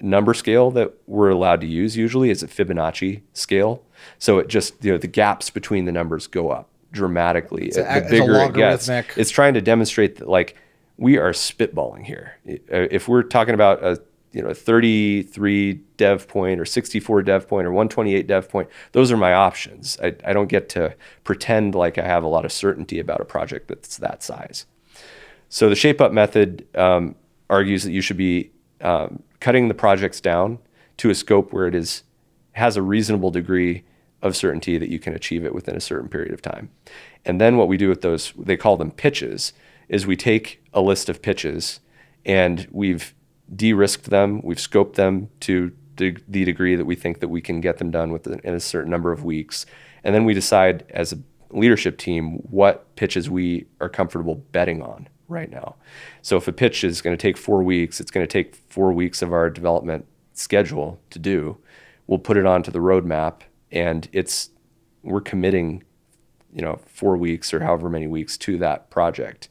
[0.00, 3.82] number scale that we're allowed to use usually is a Fibonacci scale.
[4.18, 7.68] So it just you know the gaps between the numbers go up dramatically.
[7.76, 10.56] a- the it's a bigger it gets, it's trying to demonstrate that like
[10.96, 12.32] we are spitballing here.
[12.48, 14.00] Uh, If we're talking about a
[14.32, 19.16] you know 33 dev point or 64 dev point or 128 dev point, those are
[19.16, 19.96] my options.
[20.02, 23.24] I, I don't get to pretend like I have a lot of certainty about a
[23.24, 24.66] project that's that size.
[25.48, 27.14] So the shape up method um,
[27.48, 28.50] argues that you should be
[28.82, 30.58] um, cutting the projects down
[30.98, 32.02] to a scope where it is
[32.52, 33.84] has a reasonable degree
[34.22, 36.70] of certainty that you can achieve it within a certain period of time.
[37.24, 39.52] And then what we do with those, they call them pitches,
[39.88, 41.80] is we take a list of pitches
[42.24, 43.14] and we've
[43.54, 47.60] de-risked them, we've scoped them to the, the degree that we think that we can
[47.60, 49.66] get them done within a certain number of weeks.
[50.04, 51.18] And then we decide as a
[51.50, 55.76] leadership team what pitches we are comfortable betting on right now.
[56.22, 58.92] So if a pitch is going to take four weeks, it's going to take four
[58.92, 61.58] weeks of our development schedule to do.
[62.06, 64.50] We'll put it onto the roadmap, and it's
[65.02, 65.84] we're committing,
[66.52, 69.48] you know, four weeks or however many weeks to that project.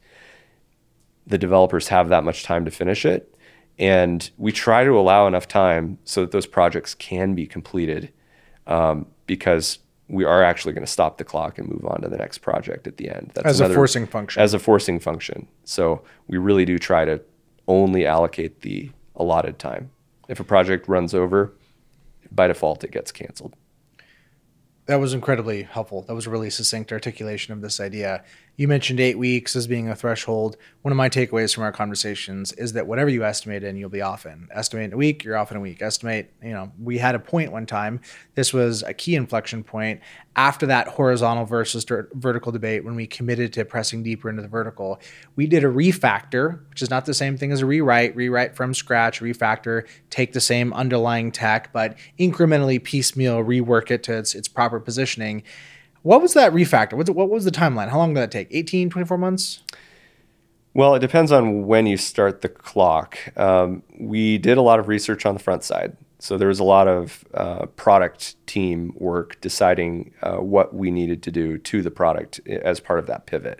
[1.25, 3.35] The developers have that much time to finish it,
[3.77, 8.11] and we try to allow enough time so that those projects can be completed,
[8.65, 12.17] um, because we are actually going to stop the clock and move on to the
[12.17, 13.31] next project at the end.
[13.33, 14.41] That's As a forcing function.
[14.41, 15.47] As a forcing function.
[15.65, 17.21] So we really do try to
[17.67, 19.91] only allocate the allotted time.
[20.29, 21.53] If a project runs over,
[22.31, 23.55] by default, it gets canceled.
[24.87, 26.03] That was incredibly helpful.
[26.03, 28.23] That was a really succinct articulation of this idea.
[28.59, 30.57] You mentioned eight weeks as being a threshold.
[30.81, 34.01] One of my takeaways from our conversations is that whatever you estimate in, you'll be
[34.01, 34.47] off in.
[34.51, 35.79] Estimate in a week, you're off in a week.
[35.79, 38.01] Estimate, you know, we had a point one time.
[38.33, 40.01] This was a key inflection point
[40.35, 44.99] after that horizontal versus vertical debate when we committed to pressing deeper into the vertical.
[45.35, 48.73] We did a refactor, which is not the same thing as a rewrite, rewrite from
[48.73, 54.47] scratch, refactor, take the same underlying tech, but incrementally piecemeal rework it to its, its
[54.47, 55.43] proper positioning
[56.07, 56.93] what was that refactor?
[56.93, 57.89] What, what was the timeline?
[57.89, 58.47] How long did that take?
[58.51, 59.61] 18, 24 months?
[60.73, 63.17] Well, it depends on when you start the clock.
[63.37, 65.97] Um, we did a lot of research on the front side.
[66.19, 71.23] So there was a lot of uh, product team work deciding uh, what we needed
[71.23, 73.59] to do to the product as part of that pivot.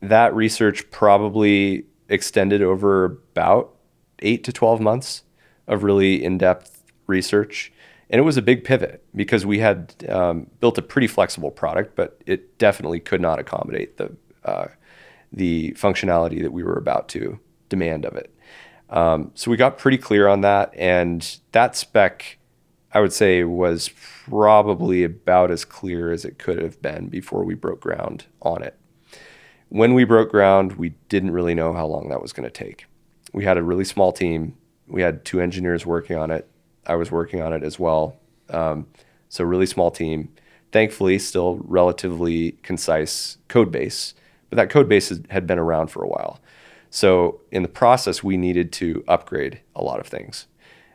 [0.00, 3.74] That research probably extended over about
[4.20, 5.24] eight to 12 months
[5.66, 7.72] of really in depth research
[8.14, 11.96] and it was a big pivot because we had um, built a pretty flexible product,
[11.96, 14.68] but it definitely could not accommodate the uh,
[15.32, 18.32] the functionality that we were about to demand of it.
[18.88, 22.38] Um, so we got pretty clear on that, and that spec,
[22.92, 23.90] I would say, was
[24.28, 28.78] probably about as clear as it could have been before we broke ground on it.
[29.70, 32.86] When we broke ground, we didn't really know how long that was going to take.
[33.32, 34.56] We had a really small team.
[34.86, 36.48] We had two engineers working on it
[36.86, 38.16] I was working on it as well.
[38.50, 38.86] Um,
[39.28, 40.32] so really small team.
[40.72, 44.14] Thankfully, still relatively concise code base,
[44.50, 46.40] but that code base had been around for a while.
[46.90, 50.46] So in the process, we needed to upgrade a lot of things.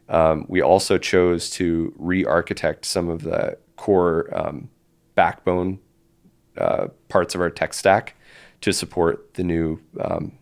[0.07, 4.69] Um, we also chose to re-architect some of the core um,
[5.15, 5.79] backbone
[6.57, 8.15] uh, parts of our tech stack
[8.61, 10.33] to support the new um,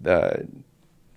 [0.00, 0.46] the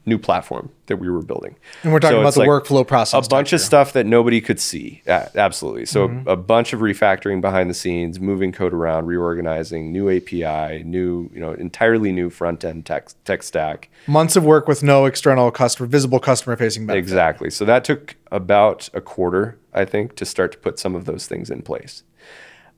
[0.05, 1.55] new platform that we were building.
[1.83, 3.25] And we're talking so about the like workflow process.
[3.25, 5.01] A bunch of stuff that nobody could see.
[5.07, 5.85] absolutely.
[5.85, 6.27] So mm-hmm.
[6.27, 11.39] a bunch of refactoring behind the scenes, moving code around, reorganizing, new API, new, you
[11.39, 13.89] know, entirely new front end tech tech stack.
[14.07, 16.99] Months of work with no external customer, visible customer facing benefit.
[16.99, 17.49] Exactly.
[17.49, 21.27] So that took about a quarter, I think, to start to put some of those
[21.27, 22.03] things in place.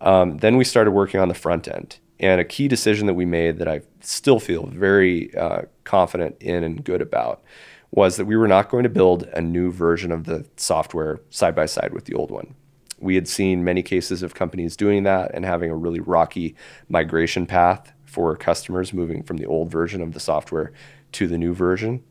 [0.01, 1.97] Um, then we started working on the front end.
[2.19, 6.63] And a key decision that we made that I still feel very uh, confident in
[6.63, 7.43] and good about
[7.91, 11.53] was that we were not going to build a new version of the software side
[11.53, 12.55] by side with the old one.
[12.99, 16.55] We had seen many cases of companies doing that and having a really rocky
[16.87, 20.71] migration path for customers moving from the old version of the software
[21.11, 22.01] to the new version.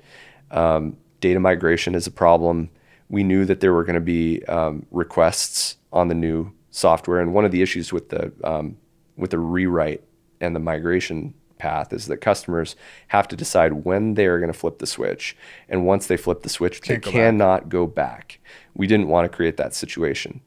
[0.51, 2.69] Um, data migration is a problem.
[3.09, 7.33] We knew that there were going to be um, requests on the new software, and
[7.33, 8.77] one of the issues with the um,
[9.17, 10.03] with the rewrite
[10.41, 12.75] and the migration path is that customers
[13.09, 15.37] have to decide when they are going to flip the switch.
[15.69, 17.69] And once they flip the switch, Can't they go cannot back.
[17.69, 18.41] go back.
[18.75, 20.41] We didn't want to create that situation.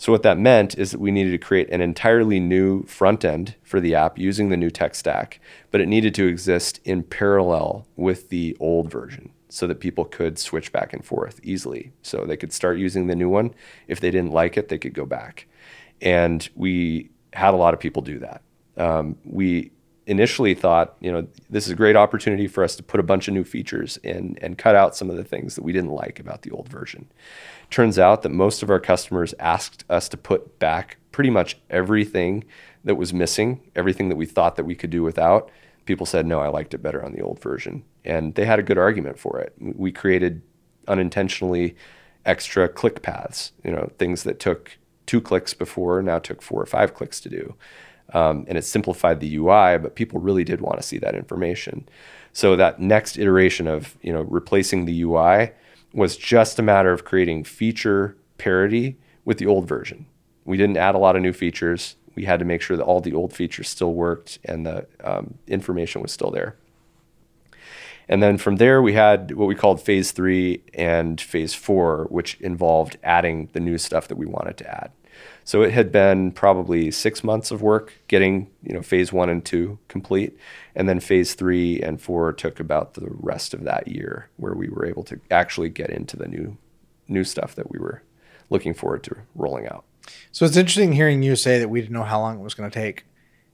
[0.00, 3.56] So, what that meant is that we needed to create an entirely new front end
[3.64, 5.40] for the app using the new tech stack,
[5.72, 10.38] but it needed to exist in parallel with the old version so that people could
[10.38, 11.90] switch back and forth easily.
[12.02, 13.54] So, they could start using the new one.
[13.88, 15.48] If they didn't like it, they could go back.
[16.00, 18.42] And we had a lot of people do that.
[18.76, 19.72] Um, we
[20.08, 23.28] initially thought, you know, this is a great opportunity for us to put a bunch
[23.28, 26.18] of new features in and cut out some of the things that we didn't like
[26.18, 27.06] about the old version.
[27.70, 32.44] Turns out that most of our customers asked us to put back pretty much everything
[32.84, 35.50] that was missing, everything that we thought that we could do without.
[35.84, 37.84] People said, no, I liked it better on the old version.
[38.02, 39.52] And they had a good argument for it.
[39.58, 40.40] We created
[40.86, 41.76] unintentionally
[42.24, 46.66] extra click paths, you know, things that took two clicks before now took four or
[46.66, 47.54] five clicks to do.
[48.14, 51.86] Um, and it simplified the UI, but people really did want to see that information.
[52.32, 55.52] So that next iteration of you know replacing the UI
[55.92, 60.06] was just a matter of creating feature parity with the old version.
[60.44, 61.96] We didn't add a lot of new features.
[62.14, 65.34] We had to make sure that all the old features still worked and the um,
[65.46, 66.56] information was still there.
[68.08, 72.40] And then from there, we had what we called phase three and phase four, which
[72.40, 74.92] involved adding the new stuff that we wanted to add.
[75.48, 79.42] So it had been probably six months of work getting you know phase one and
[79.42, 80.36] two complete,
[80.74, 84.68] and then phase three and four took about the rest of that year, where we
[84.68, 86.58] were able to actually get into the new
[87.08, 88.02] new stuff that we were
[88.50, 89.86] looking forward to rolling out.
[90.32, 92.70] So it's interesting hearing you say that we didn't know how long it was going
[92.70, 93.06] to take.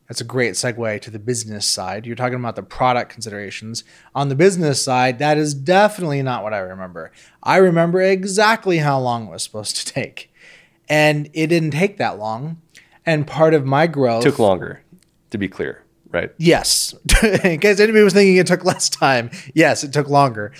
[0.09, 2.07] That's a great segue to the business side.
[2.07, 3.85] You're talking about the product considerations.
[4.17, 7.13] On the business side, that is definitely not what I remember.
[7.41, 10.34] I remember exactly how long it was supposed to take.
[10.89, 12.61] And it didn't take that long.
[13.07, 14.83] And part of my growth took longer,
[15.31, 16.33] to be clear, right?
[16.39, 16.95] Yes.
[17.45, 20.53] In case anybody was thinking it took less time, yes, it took longer.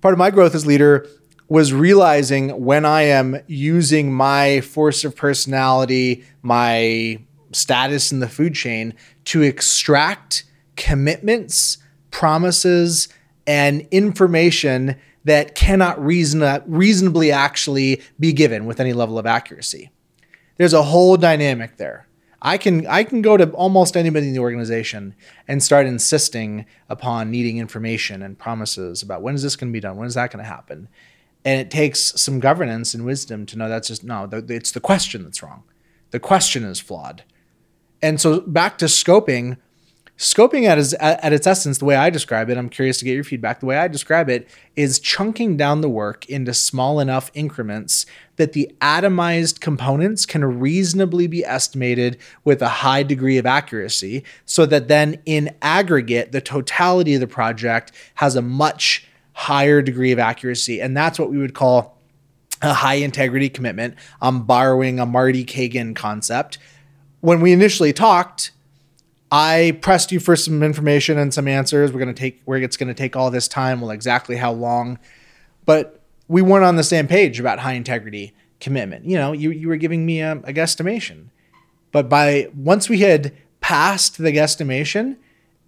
[0.00, 1.06] Part of my growth as leader
[1.48, 7.18] was realizing when I am using my force of personality, my
[7.52, 8.94] status in the food chain
[9.26, 10.44] to extract
[10.76, 11.78] commitments,
[12.10, 13.08] promises,
[13.46, 19.90] and information that cannot reason, reasonably actually be given with any level of accuracy.
[20.56, 22.06] There's a whole dynamic there.
[22.44, 25.14] I can I can go to almost anybody in the organization
[25.46, 29.80] and start insisting upon needing information and promises about when is this going to be
[29.80, 30.88] done, when is that going to happen,
[31.44, 35.22] and it takes some governance and wisdom to know that's just no, it's the question
[35.22, 35.62] that's wrong.
[36.10, 37.22] The question is flawed,
[38.02, 39.58] and so back to scoping.
[40.22, 43.14] Scoping at its, at its essence, the way I describe it, I'm curious to get
[43.14, 43.58] your feedback.
[43.58, 48.06] The way I describe it is chunking down the work into small enough increments
[48.36, 54.64] that the atomized components can reasonably be estimated with a high degree of accuracy, so
[54.64, 60.20] that then in aggregate, the totality of the project has a much higher degree of
[60.20, 60.80] accuracy.
[60.80, 61.98] And that's what we would call
[62.62, 63.96] a high integrity commitment.
[64.20, 66.58] I'm borrowing a Marty Cagan concept.
[67.22, 68.52] When we initially talked,
[69.32, 71.90] I pressed you for some information and some answers.
[71.90, 74.52] We're going to take where it's going to take all this time, well, exactly how
[74.52, 74.98] long.
[75.64, 79.06] But we weren't on the same page about high integrity commitment.
[79.06, 81.28] You know, you, you were giving me a, a guesstimation.
[81.92, 85.16] But by once we had passed the guesstimation,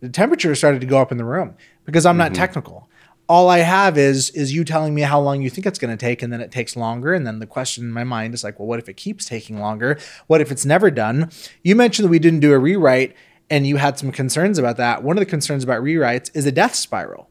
[0.00, 1.56] the temperature started to go up in the room
[1.86, 2.18] because I'm mm-hmm.
[2.18, 2.90] not technical.
[3.30, 5.96] All I have is is you telling me how long you think it's going to
[5.96, 7.14] take, and then it takes longer.
[7.14, 9.58] And then the question in my mind is like, well, what if it keeps taking
[9.58, 9.98] longer?
[10.26, 11.30] What if it's never done?
[11.62, 13.16] You mentioned that we didn't do a rewrite,
[13.51, 15.03] and you had some concerns about that.
[15.03, 17.28] One of the concerns about rewrites is a death spiral.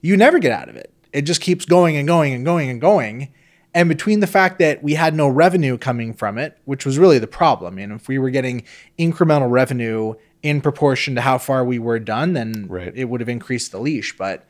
[0.00, 0.92] You never get out of it.
[1.12, 3.32] It just keeps going and going and going and going.
[3.72, 7.18] And between the fact that we had no revenue coming from it, which was really
[7.18, 8.64] the problem, and if we were getting
[8.98, 12.92] incremental revenue in proportion to how far we were done, then right.
[12.94, 14.16] it would have increased the leash.
[14.16, 14.46] But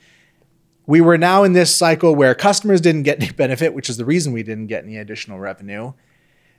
[0.87, 4.05] we were now in this cycle where customers didn't get any benefit, which is the
[4.05, 5.93] reason we didn't get any additional revenue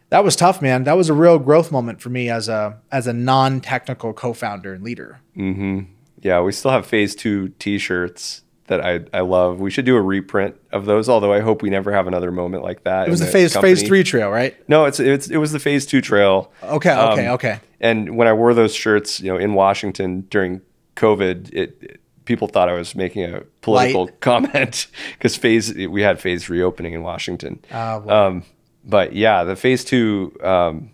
[0.10, 0.84] that was tough, man.
[0.84, 4.34] That was a real growth moment for me as a as a non technical co
[4.34, 5.20] founder and leader.
[5.38, 5.91] Mm-hmm.
[6.22, 9.60] Yeah, we still have phase two T-shirts that I I love.
[9.60, 11.10] We should do a reprint of those.
[11.10, 13.08] Although I hope we never have another moment like that.
[13.08, 13.76] It was the, the phase company.
[13.76, 14.56] phase three trail, right?
[14.70, 16.51] No, it's it's it was the phase two trail.
[16.64, 17.60] Okay, okay, um, okay.
[17.80, 20.62] And when I wore those shirts, you know, in Washington during
[20.95, 24.20] COVID, it, it people thought I was making a political Light.
[24.20, 27.60] comment because phase we had phase reopening in Washington.
[27.72, 28.28] Uh, well.
[28.28, 28.43] um,
[28.86, 30.91] but yeah, the phase two um,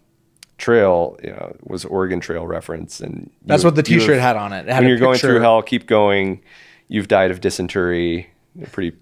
[0.58, 4.68] trail you know, was Oregon Trail reference, and that's what the T-shirt had on it.
[4.68, 6.42] it when you're going through hell, keep going.
[6.88, 8.30] You've died of dysentery.
[8.72, 8.98] Pretty,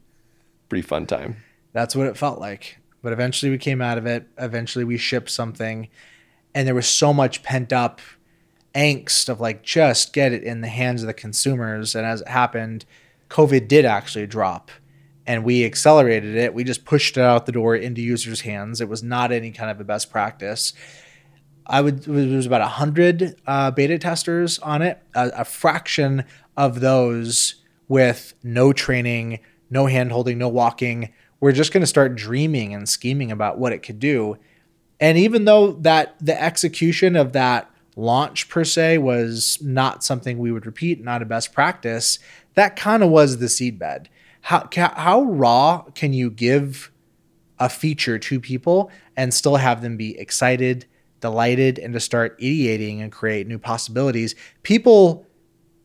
[0.69, 1.37] pretty fun time.
[1.73, 2.77] That's what it felt like.
[3.01, 4.27] But eventually, we came out of it.
[4.37, 5.87] Eventually, we shipped something,
[6.53, 8.01] and there was so much pent up
[8.75, 11.95] angst of like just get it in the hands of the consumers.
[11.95, 12.85] And as it happened,
[13.29, 14.71] COVID did actually drop
[15.30, 16.55] and we accelerated it.
[16.55, 18.82] We just pushed it out the door into users' hands.
[18.82, 20.73] It was not any kind of a best practice.
[21.67, 24.99] I would there was about hundred uh, beta testers on it.
[25.13, 26.23] A, a, fraction
[26.57, 29.38] of those with no training,
[29.69, 31.13] no hand holding, no walking.
[31.39, 34.38] We're just going to start dreaming and scheming about what it could do.
[34.99, 40.51] And even though that the execution of that launch per se was not something we
[40.51, 42.17] would repeat, not a best practice,
[42.55, 44.07] that kind of was the seedbed
[44.50, 46.91] how how raw can you give
[47.60, 50.88] a feature to people and still have them be excited,
[51.20, 54.34] delighted, and to start ideating and create new possibilities?
[54.64, 55.28] People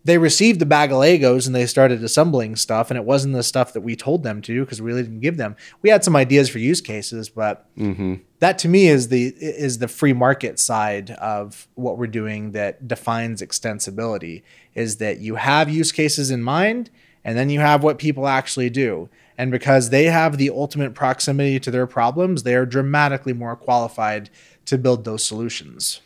[0.04, 3.42] they received the bag of Legos and they started assembling stuff, and it wasn't the
[3.42, 5.56] stuff that we told them to because we really didn't give them.
[5.82, 8.14] We had some ideas for use cases, but mm-hmm.
[8.38, 12.88] that to me is the is the free market side of what we're doing that
[12.88, 14.42] defines extensibility.
[14.74, 16.88] Is that you have use cases in mind
[17.24, 19.08] and then you have what people actually do.
[19.36, 24.30] And because they have the ultimate proximity to their problems, they are dramatically more qualified
[24.66, 26.00] to build those solutions.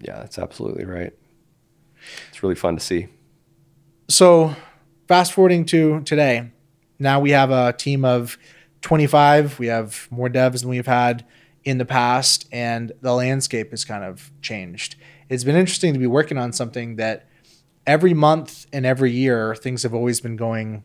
[0.00, 1.12] Yeah, that's absolutely right.
[2.30, 3.08] It's really fun to see.
[4.08, 4.56] So,
[5.08, 6.50] fast forwarding to today,
[6.98, 8.38] now we have a team of
[8.82, 9.58] 25.
[9.58, 11.24] We have more devs than we've had
[11.64, 14.96] in the past, and the landscape has kind of changed.
[15.28, 17.28] It's been interesting to be working on something that
[17.86, 20.82] every month and every year, things have always been going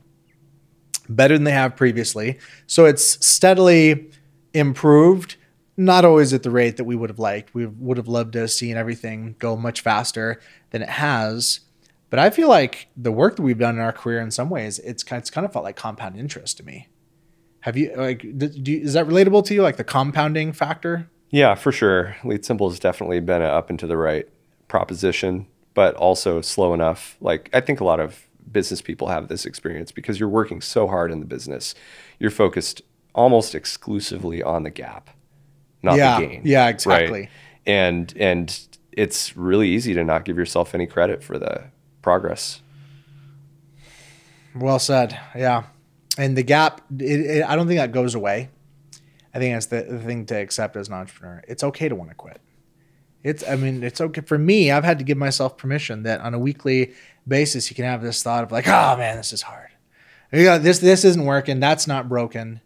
[1.10, 2.40] better than they have previously.
[2.68, 4.12] So it's steadily
[4.54, 5.36] improved,
[5.78, 7.54] not always at the rate that we would have liked.
[7.54, 10.40] We would have loved to have seen everything go much faster
[10.72, 11.62] than it has.
[12.10, 14.80] But I feel like the work that we've done in our career, in some ways,
[14.80, 16.88] it's kind, it's kind of felt like compound interest to me.
[17.62, 18.22] Have you like?
[18.38, 21.10] Do is that relatable to you, like the compounding factor?
[21.32, 22.16] Yeah, for sure.
[22.22, 24.30] LeadSimple has definitely been up and to the right
[24.68, 27.16] proposition but also slow enough.
[27.22, 30.88] Like I think a lot of business people have this experience because you're working so
[30.88, 31.76] hard in the business.
[32.18, 32.82] You're focused
[33.14, 35.12] almost exclusively on the gap,
[35.84, 36.42] not Yeah, the gain.
[36.44, 37.30] yeah, exactly.
[37.68, 38.60] And and
[38.92, 41.66] it's really easy to not give yourself any credit for the
[42.02, 42.62] progress.
[44.56, 45.20] Well said.
[45.36, 45.64] Yeah.
[46.18, 48.50] And the gap, it, it, I don't think that goes away.
[49.34, 51.44] I think that's the, the thing to accept as an entrepreneur.
[51.46, 52.40] It's okay to want to quit.
[53.26, 54.70] It's, I mean, it's okay for me.
[54.70, 56.94] I've had to give myself permission that on a weekly
[57.28, 59.70] basis, you can have this thought of like, oh man, this is hard.
[60.30, 61.60] This, this isn't working.
[61.60, 62.62] That's not broken.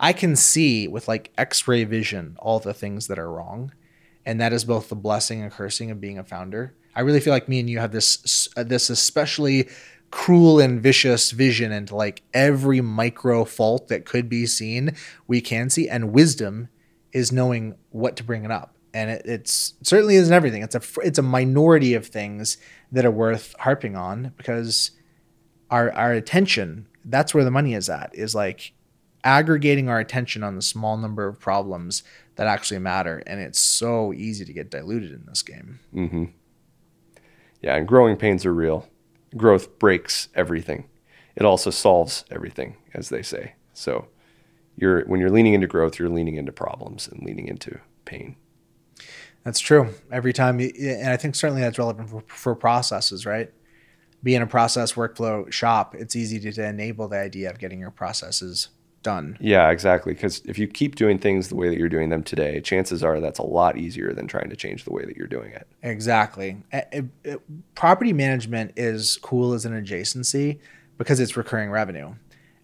[0.00, 3.72] I can see with like X-ray vision all the things that are wrong,
[4.24, 6.74] and that is both the blessing and cursing of being a founder.
[6.96, 9.68] I really feel like me and you have this uh, this especially
[10.10, 15.68] cruel and vicious vision into like every micro fault that could be seen, we can
[15.68, 16.68] see, and wisdom
[17.12, 18.74] is knowing what to bring it up.
[18.94, 20.62] And it, it's it certainly isn't everything.
[20.62, 22.58] It's a it's a minority of things
[22.90, 24.90] that are worth harping on because
[25.70, 28.72] our our attention that's where the money is at is like
[29.24, 32.02] aggregating our attention on the small number of problems
[32.36, 36.24] that actually matter and it's so easy to get diluted in this game mm-hmm.
[37.62, 38.88] Yeah, and growing pains are real.
[39.36, 40.88] Growth breaks everything.
[41.36, 43.54] It also solves everything, as they say.
[43.72, 44.08] So
[44.76, 48.36] you're when you're leaning into growth, you're leaning into problems and leaning into pain.
[49.44, 53.50] That's true every time you, and i think certainly that's relevant for, for processes right
[54.22, 57.90] being a process workflow shop it's easy to, to enable the idea of getting your
[57.90, 58.68] processes
[59.02, 60.14] done Yeah, exactly.
[60.14, 63.18] Because if you keep doing things the way that you're doing them today, chances are
[63.20, 65.66] that's a lot easier than trying to change the way that you're doing it.
[65.82, 66.62] Exactly.
[66.72, 70.60] It- it- property management is cool as an adjacency
[70.98, 72.14] because it's recurring revenue.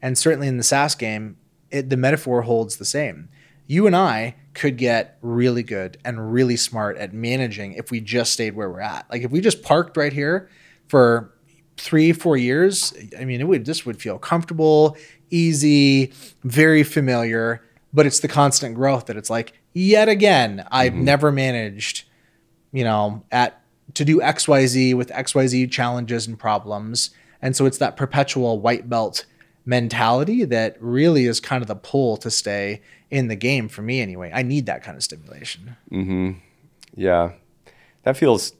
[0.00, 1.36] And certainly in the SaaS game,
[1.70, 3.28] it, the metaphor holds the same.
[3.68, 8.32] You and I could get really good and really smart at managing if we just
[8.32, 9.06] stayed where we're at.
[9.08, 10.50] Like if we just parked right here
[10.88, 11.32] for
[11.76, 14.96] three, four years, I mean, it would this would feel comfortable,
[15.30, 16.12] easy,
[16.42, 17.62] very familiar.
[17.92, 21.04] But it's the constant growth that it's like, yet again, I've mm-hmm.
[21.04, 22.08] never managed
[22.72, 23.60] you know, at
[23.94, 27.10] to do XYZ with XYZ challenges and problems.
[27.40, 29.24] And so it's that perpetual white belt
[29.68, 34.00] mentality that really is kind of the pull to stay in the game for me
[34.00, 34.32] anyway.
[34.34, 35.76] I need that kind of stimulation.
[36.96, 37.32] Yeah.
[38.04, 38.54] That feels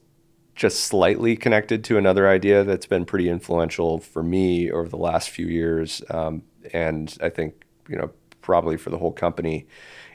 [0.55, 5.31] just slightly connected to another idea that's been pretty influential for me over the last
[5.31, 6.03] few years.
[6.11, 6.43] Um,
[6.75, 8.11] and I think, you know,
[8.43, 9.67] probably for the whole company.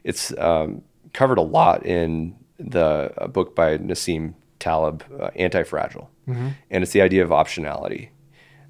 [0.03, 0.83] It's um,
[1.13, 6.07] covered a lot in the a book by Nassim Taleb, uh, Antifragile.
[6.69, 8.09] And it's the idea of optionality.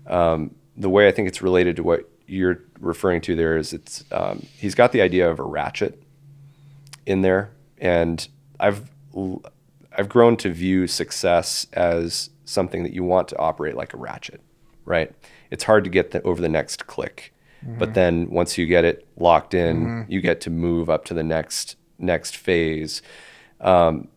[0.08, 4.04] Um, the way I think it's related to what you're referring to there is it's
[4.12, 6.02] um, he's got the idea of a ratchet
[7.06, 8.28] in there, and
[8.60, 8.90] I've
[9.96, 14.42] I've grown to view success as something that you want to operate like a ratchet,
[14.86, 15.14] right?
[15.52, 17.34] It's hard to get the, over the next click,
[17.78, 21.24] but then once you get it locked in, you get to move up to the
[21.24, 23.02] next next phase.
[23.62, 24.08] Um,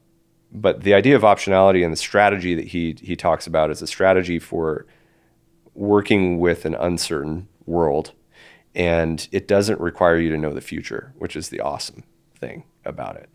[0.51, 3.87] but the idea of optionality and the strategy that he he talks about is a
[3.87, 4.87] strategy for
[5.75, 8.13] working with an uncertain world
[8.75, 12.05] and it doesn't require you to know the future which is the awesome
[12.39, 13.29] thing about it.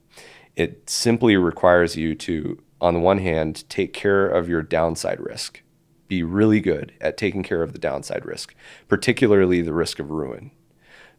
[0.56, 5.62] It simply requires you to on the one hand take care of your downside risk.
[6.08, 8.56] Be really good at taking care of the downside risk
[8.88, 10.52] particularly the risk of ruin.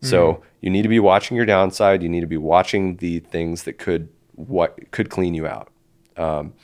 [0.03, 2.03] So you need to be watching your downside.
[2.03, 5.69] You need to be watching the things that could what could clean you out.
[6.17, 6.55] Um,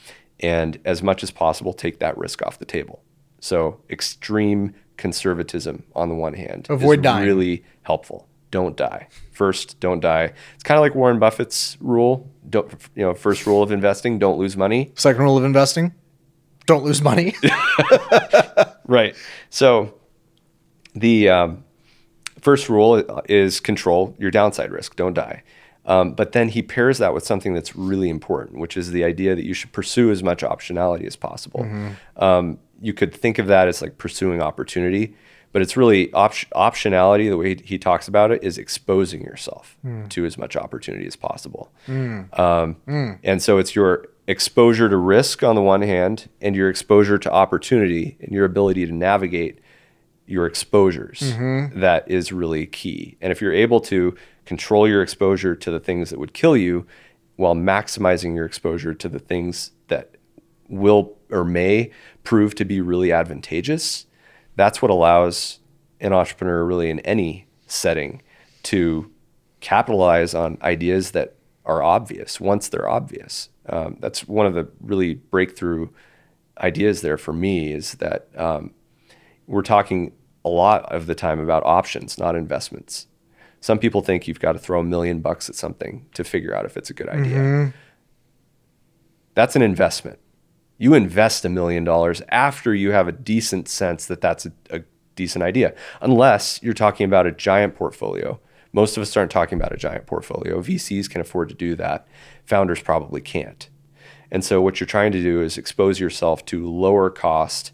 [0.40, 3.02] and as much as possible take that risk off the table.
[3.40, 7.26] So extreme conservatism on the one hand Avoid is dying.
[7.26, 8.28] really helpful.
[8.50, 9.08] Don't die.
[9.32, 10.32] First don't die.
[10.54, 12.30] It's kind of like warren buffett's rule.
[12.48, 14.92] Don't you know first rule of investing don't lose money.
[14.94, 15.94] Second rule of investing
[16.66, 17.34] don't lose money.
[18.86, 19.16] right.
[19.48, 19.94] So
[20.94, 21.64] the um,
[22.40, 24.96] first rule is control your downside risk.
[24.96, 25.42] Don't die.
[25.86, 29.34] Um, but then he pairs that with something that's really important which is the idea
[29.34, 31.66] that you should pursue as much optionality as possible.
[32.16, 35.14] Um, you could think of that as like pursuing opportunity
[35.52, 39.76] but it's really op- optionality the way he, he talks about it is exposing yourself
[39.82, 40.06] hmm.
[40.08, 41.72] to as much opportunity as possible.
[41.86, 42.22] Hmm.
[42.34, 43.12] Um, hmm.
[43.24, 47.32] and so it's your exposure to risk on the one hand and your exposure to
[47.32, 49.58] opportunity and your ability to navigate
[50.26, 51.80] your exposures mm-hmm.
[51.80, 53.16] that is really key.
[53.22, 54.14] And if you're able to
[54.44, 56.86] control your exposure to the things that would kill you
[57.36, 60.16] while maximizing your exposure to the things that
[60.68, 61.90] will or may
[62.24, 64.06] prove to be really advantageous,
[64.56, 65.60] that's what allows
[66.00, 68.22] an entrepreneur really in any setting
[68.64, 69.10] to
[69.60, 73.48] capitalize on ideas that are obvious once they're obvious.
[73.68, 75.88] Um, that's one of the really breakthrough
[76.60, 78.72] ideas there for me is that um,
[79.46, 80.12] we're talking
[80.44, 83.06] a lot of the time about options, not investments.
[83.60, 86.64] Some people think you've got to throw a million bucks at something to figure out
[86.64, 87.40] if it's a good idea.
[89.34, 90.18] That's an investment.
[90.78, 94.82] You invest a million dollars after you have a decent sense that that's a, a
[95.16, 98.40] decent idea, unless you're talking about a giant portfolio.
[98.72, 100.62] Most of us aren't talking about a giant portfolio.
[100.62, 102.06] VCs can afford to do that.
[102.44, 103.68] Founders probably can't.
[104.30, 107.72] And so, what you're trying to do is expose yourself to lower cost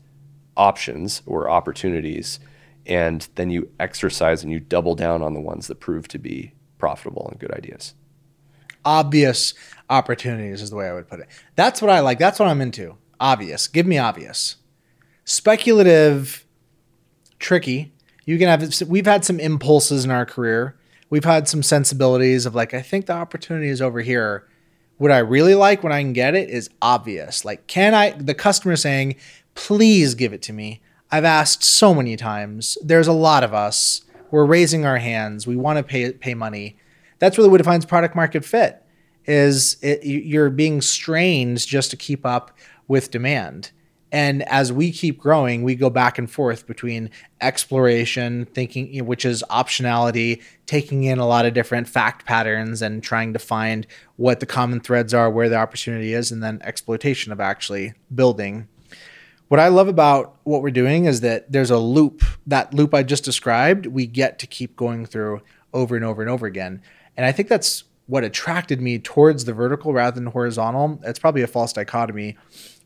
[0.56, 2.38] options or opportunities,
[2.86, 6.54] and then you exercise and you double down on the ones that prove to be
[6.78, 7.94] profitable and good ideas.
[8.84, 9.54] Obvious
[9.90, 11.28] opportunities is the way I would put it.
[11.56, 12.18] That's what I like.
[12.18, 12.96] That's what I'm into.
[13.20, 13.68] Obvious.
[13.68, 14.56] Give me obvious.
[15.24, 16.44] Speculative,
[17.38, 17.92] tricky.
[18.24, 18.88] You can have.
[18.88, 20.76] We've had some impulses in our career.
[21.10, 24.48] We've had some sensibilities of like, I think the opportunity is over here.
[24.96, 27.44] What I really like when I can get it is obvious.
[27.44, 28.10] Like, can I?
[28.10, 29.16] The customer saying,
[29.54, 30.82] please give it to me.
[31.10, 32.78] I've asked so many times.
[32.82, 34.02] There's a lot of us.
[34.30, 35.46] We're raising our hands.
[35.46, 36.78] We want to pay pay money.
[37.18, 38.82] That's really what defines product market fit.
[39.26, 42.56] Is it, you're being strained just to keep up
[42.88, 43.70] with demand.
[44.12, 47.10] And as we keep growing, we go back and forth between
[47.40, 53.32] exploration, thinking, which is optionality, taking in a lot of different fact patterns and trying
[53.32, 53.86] to find
[54.16, 58.68] what the common threads are, where the opportunity is, and then exploitation of actually building
[59.48, 62.24] what I love about what we're doing is that there's a loop.
[62.46, 65.42] That loop I just described, we get to keep going through
[65.72, 66.82] over and over and over again.
[67.16, 71.00] And I think that's what attracted me towards the vertical rather than horizontal.
[71.04, 72.36] It's probably a false dichotomy,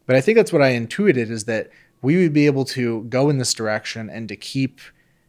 [0.06, 1.70] but I think that's what I intuited is that
[2.02, 4.80] we would be able to go in this direction and to keep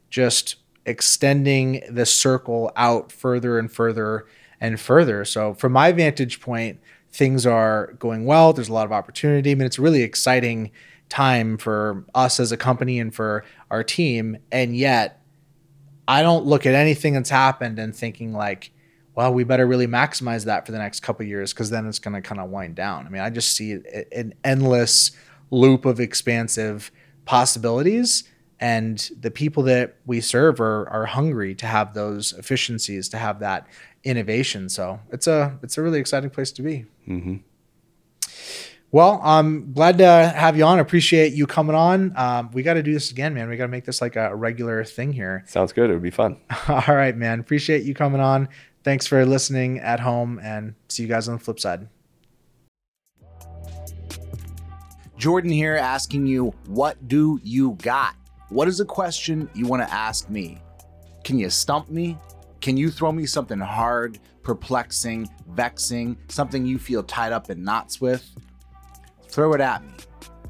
[0.10, 4.28] just extending the circle out further and further
[4.62, 5.26] and further.
[5.26, 6.80] So, from my vantage point,
[7.12, 8.54] things are going well.
[8.54, 9.52] There's a lot of opportunity.
[9.52, 10.72] I mean, it's a really exciting
[11.10, 14.38] time for us as a company and for our team.
[14.52, 15.22] And yet,
[16.08, 18.72] I don't look at anything that's happened and thinking like,
[19.20, 22.14] well, we better really maximize that for the next couple years because then it's going
[22.14, 23.06] to kind of wind down.
[23.06, 23.74] I mean, I just see
[24.14, 25.12] an endless
[25.52, 26.90] loop of expansive
[27.26, 28.24] possibilities.
[28.62, 33.40] And the people that we serve are, are hungry to have those efficiencies, to have
[33.42, 33.68] that
[34.06, 34.70] innovation.
[34.70, 36.86] So it's a it's a really exciting place to be.
[37.06, 37.36] Mm-hmm.
[38.92, 40.80] Well, I'm glad to have you on.
[40.80, 42.14] Appreciate you coming on.
[42.16, 43.48] Um, we got to do this again, man.
[43.48, 45.44] We got to make this like a regular thing here.
[45.46, 45.92] Sounds good.
[45.92, 46.38] It would be fun.
[46.68, 47.40] All right, man.
[47.40, 48.50] Appreciate you coming on.
[48.84, 51.88] Thanks for listening at home and see you guys on the flip side.
[55.18, 58.16] Jordan here asking you, what do you got?
[58.50, 60.60] What is a question you want to ask me?
[61.24, 62.18] Can you stump me?
[62.62, 68.00] Can you throw me something hard, perplexing, vexing, something you feel tied up in knots
[68.00, 68.30] with?
[69.30, 69.94] throw it at me.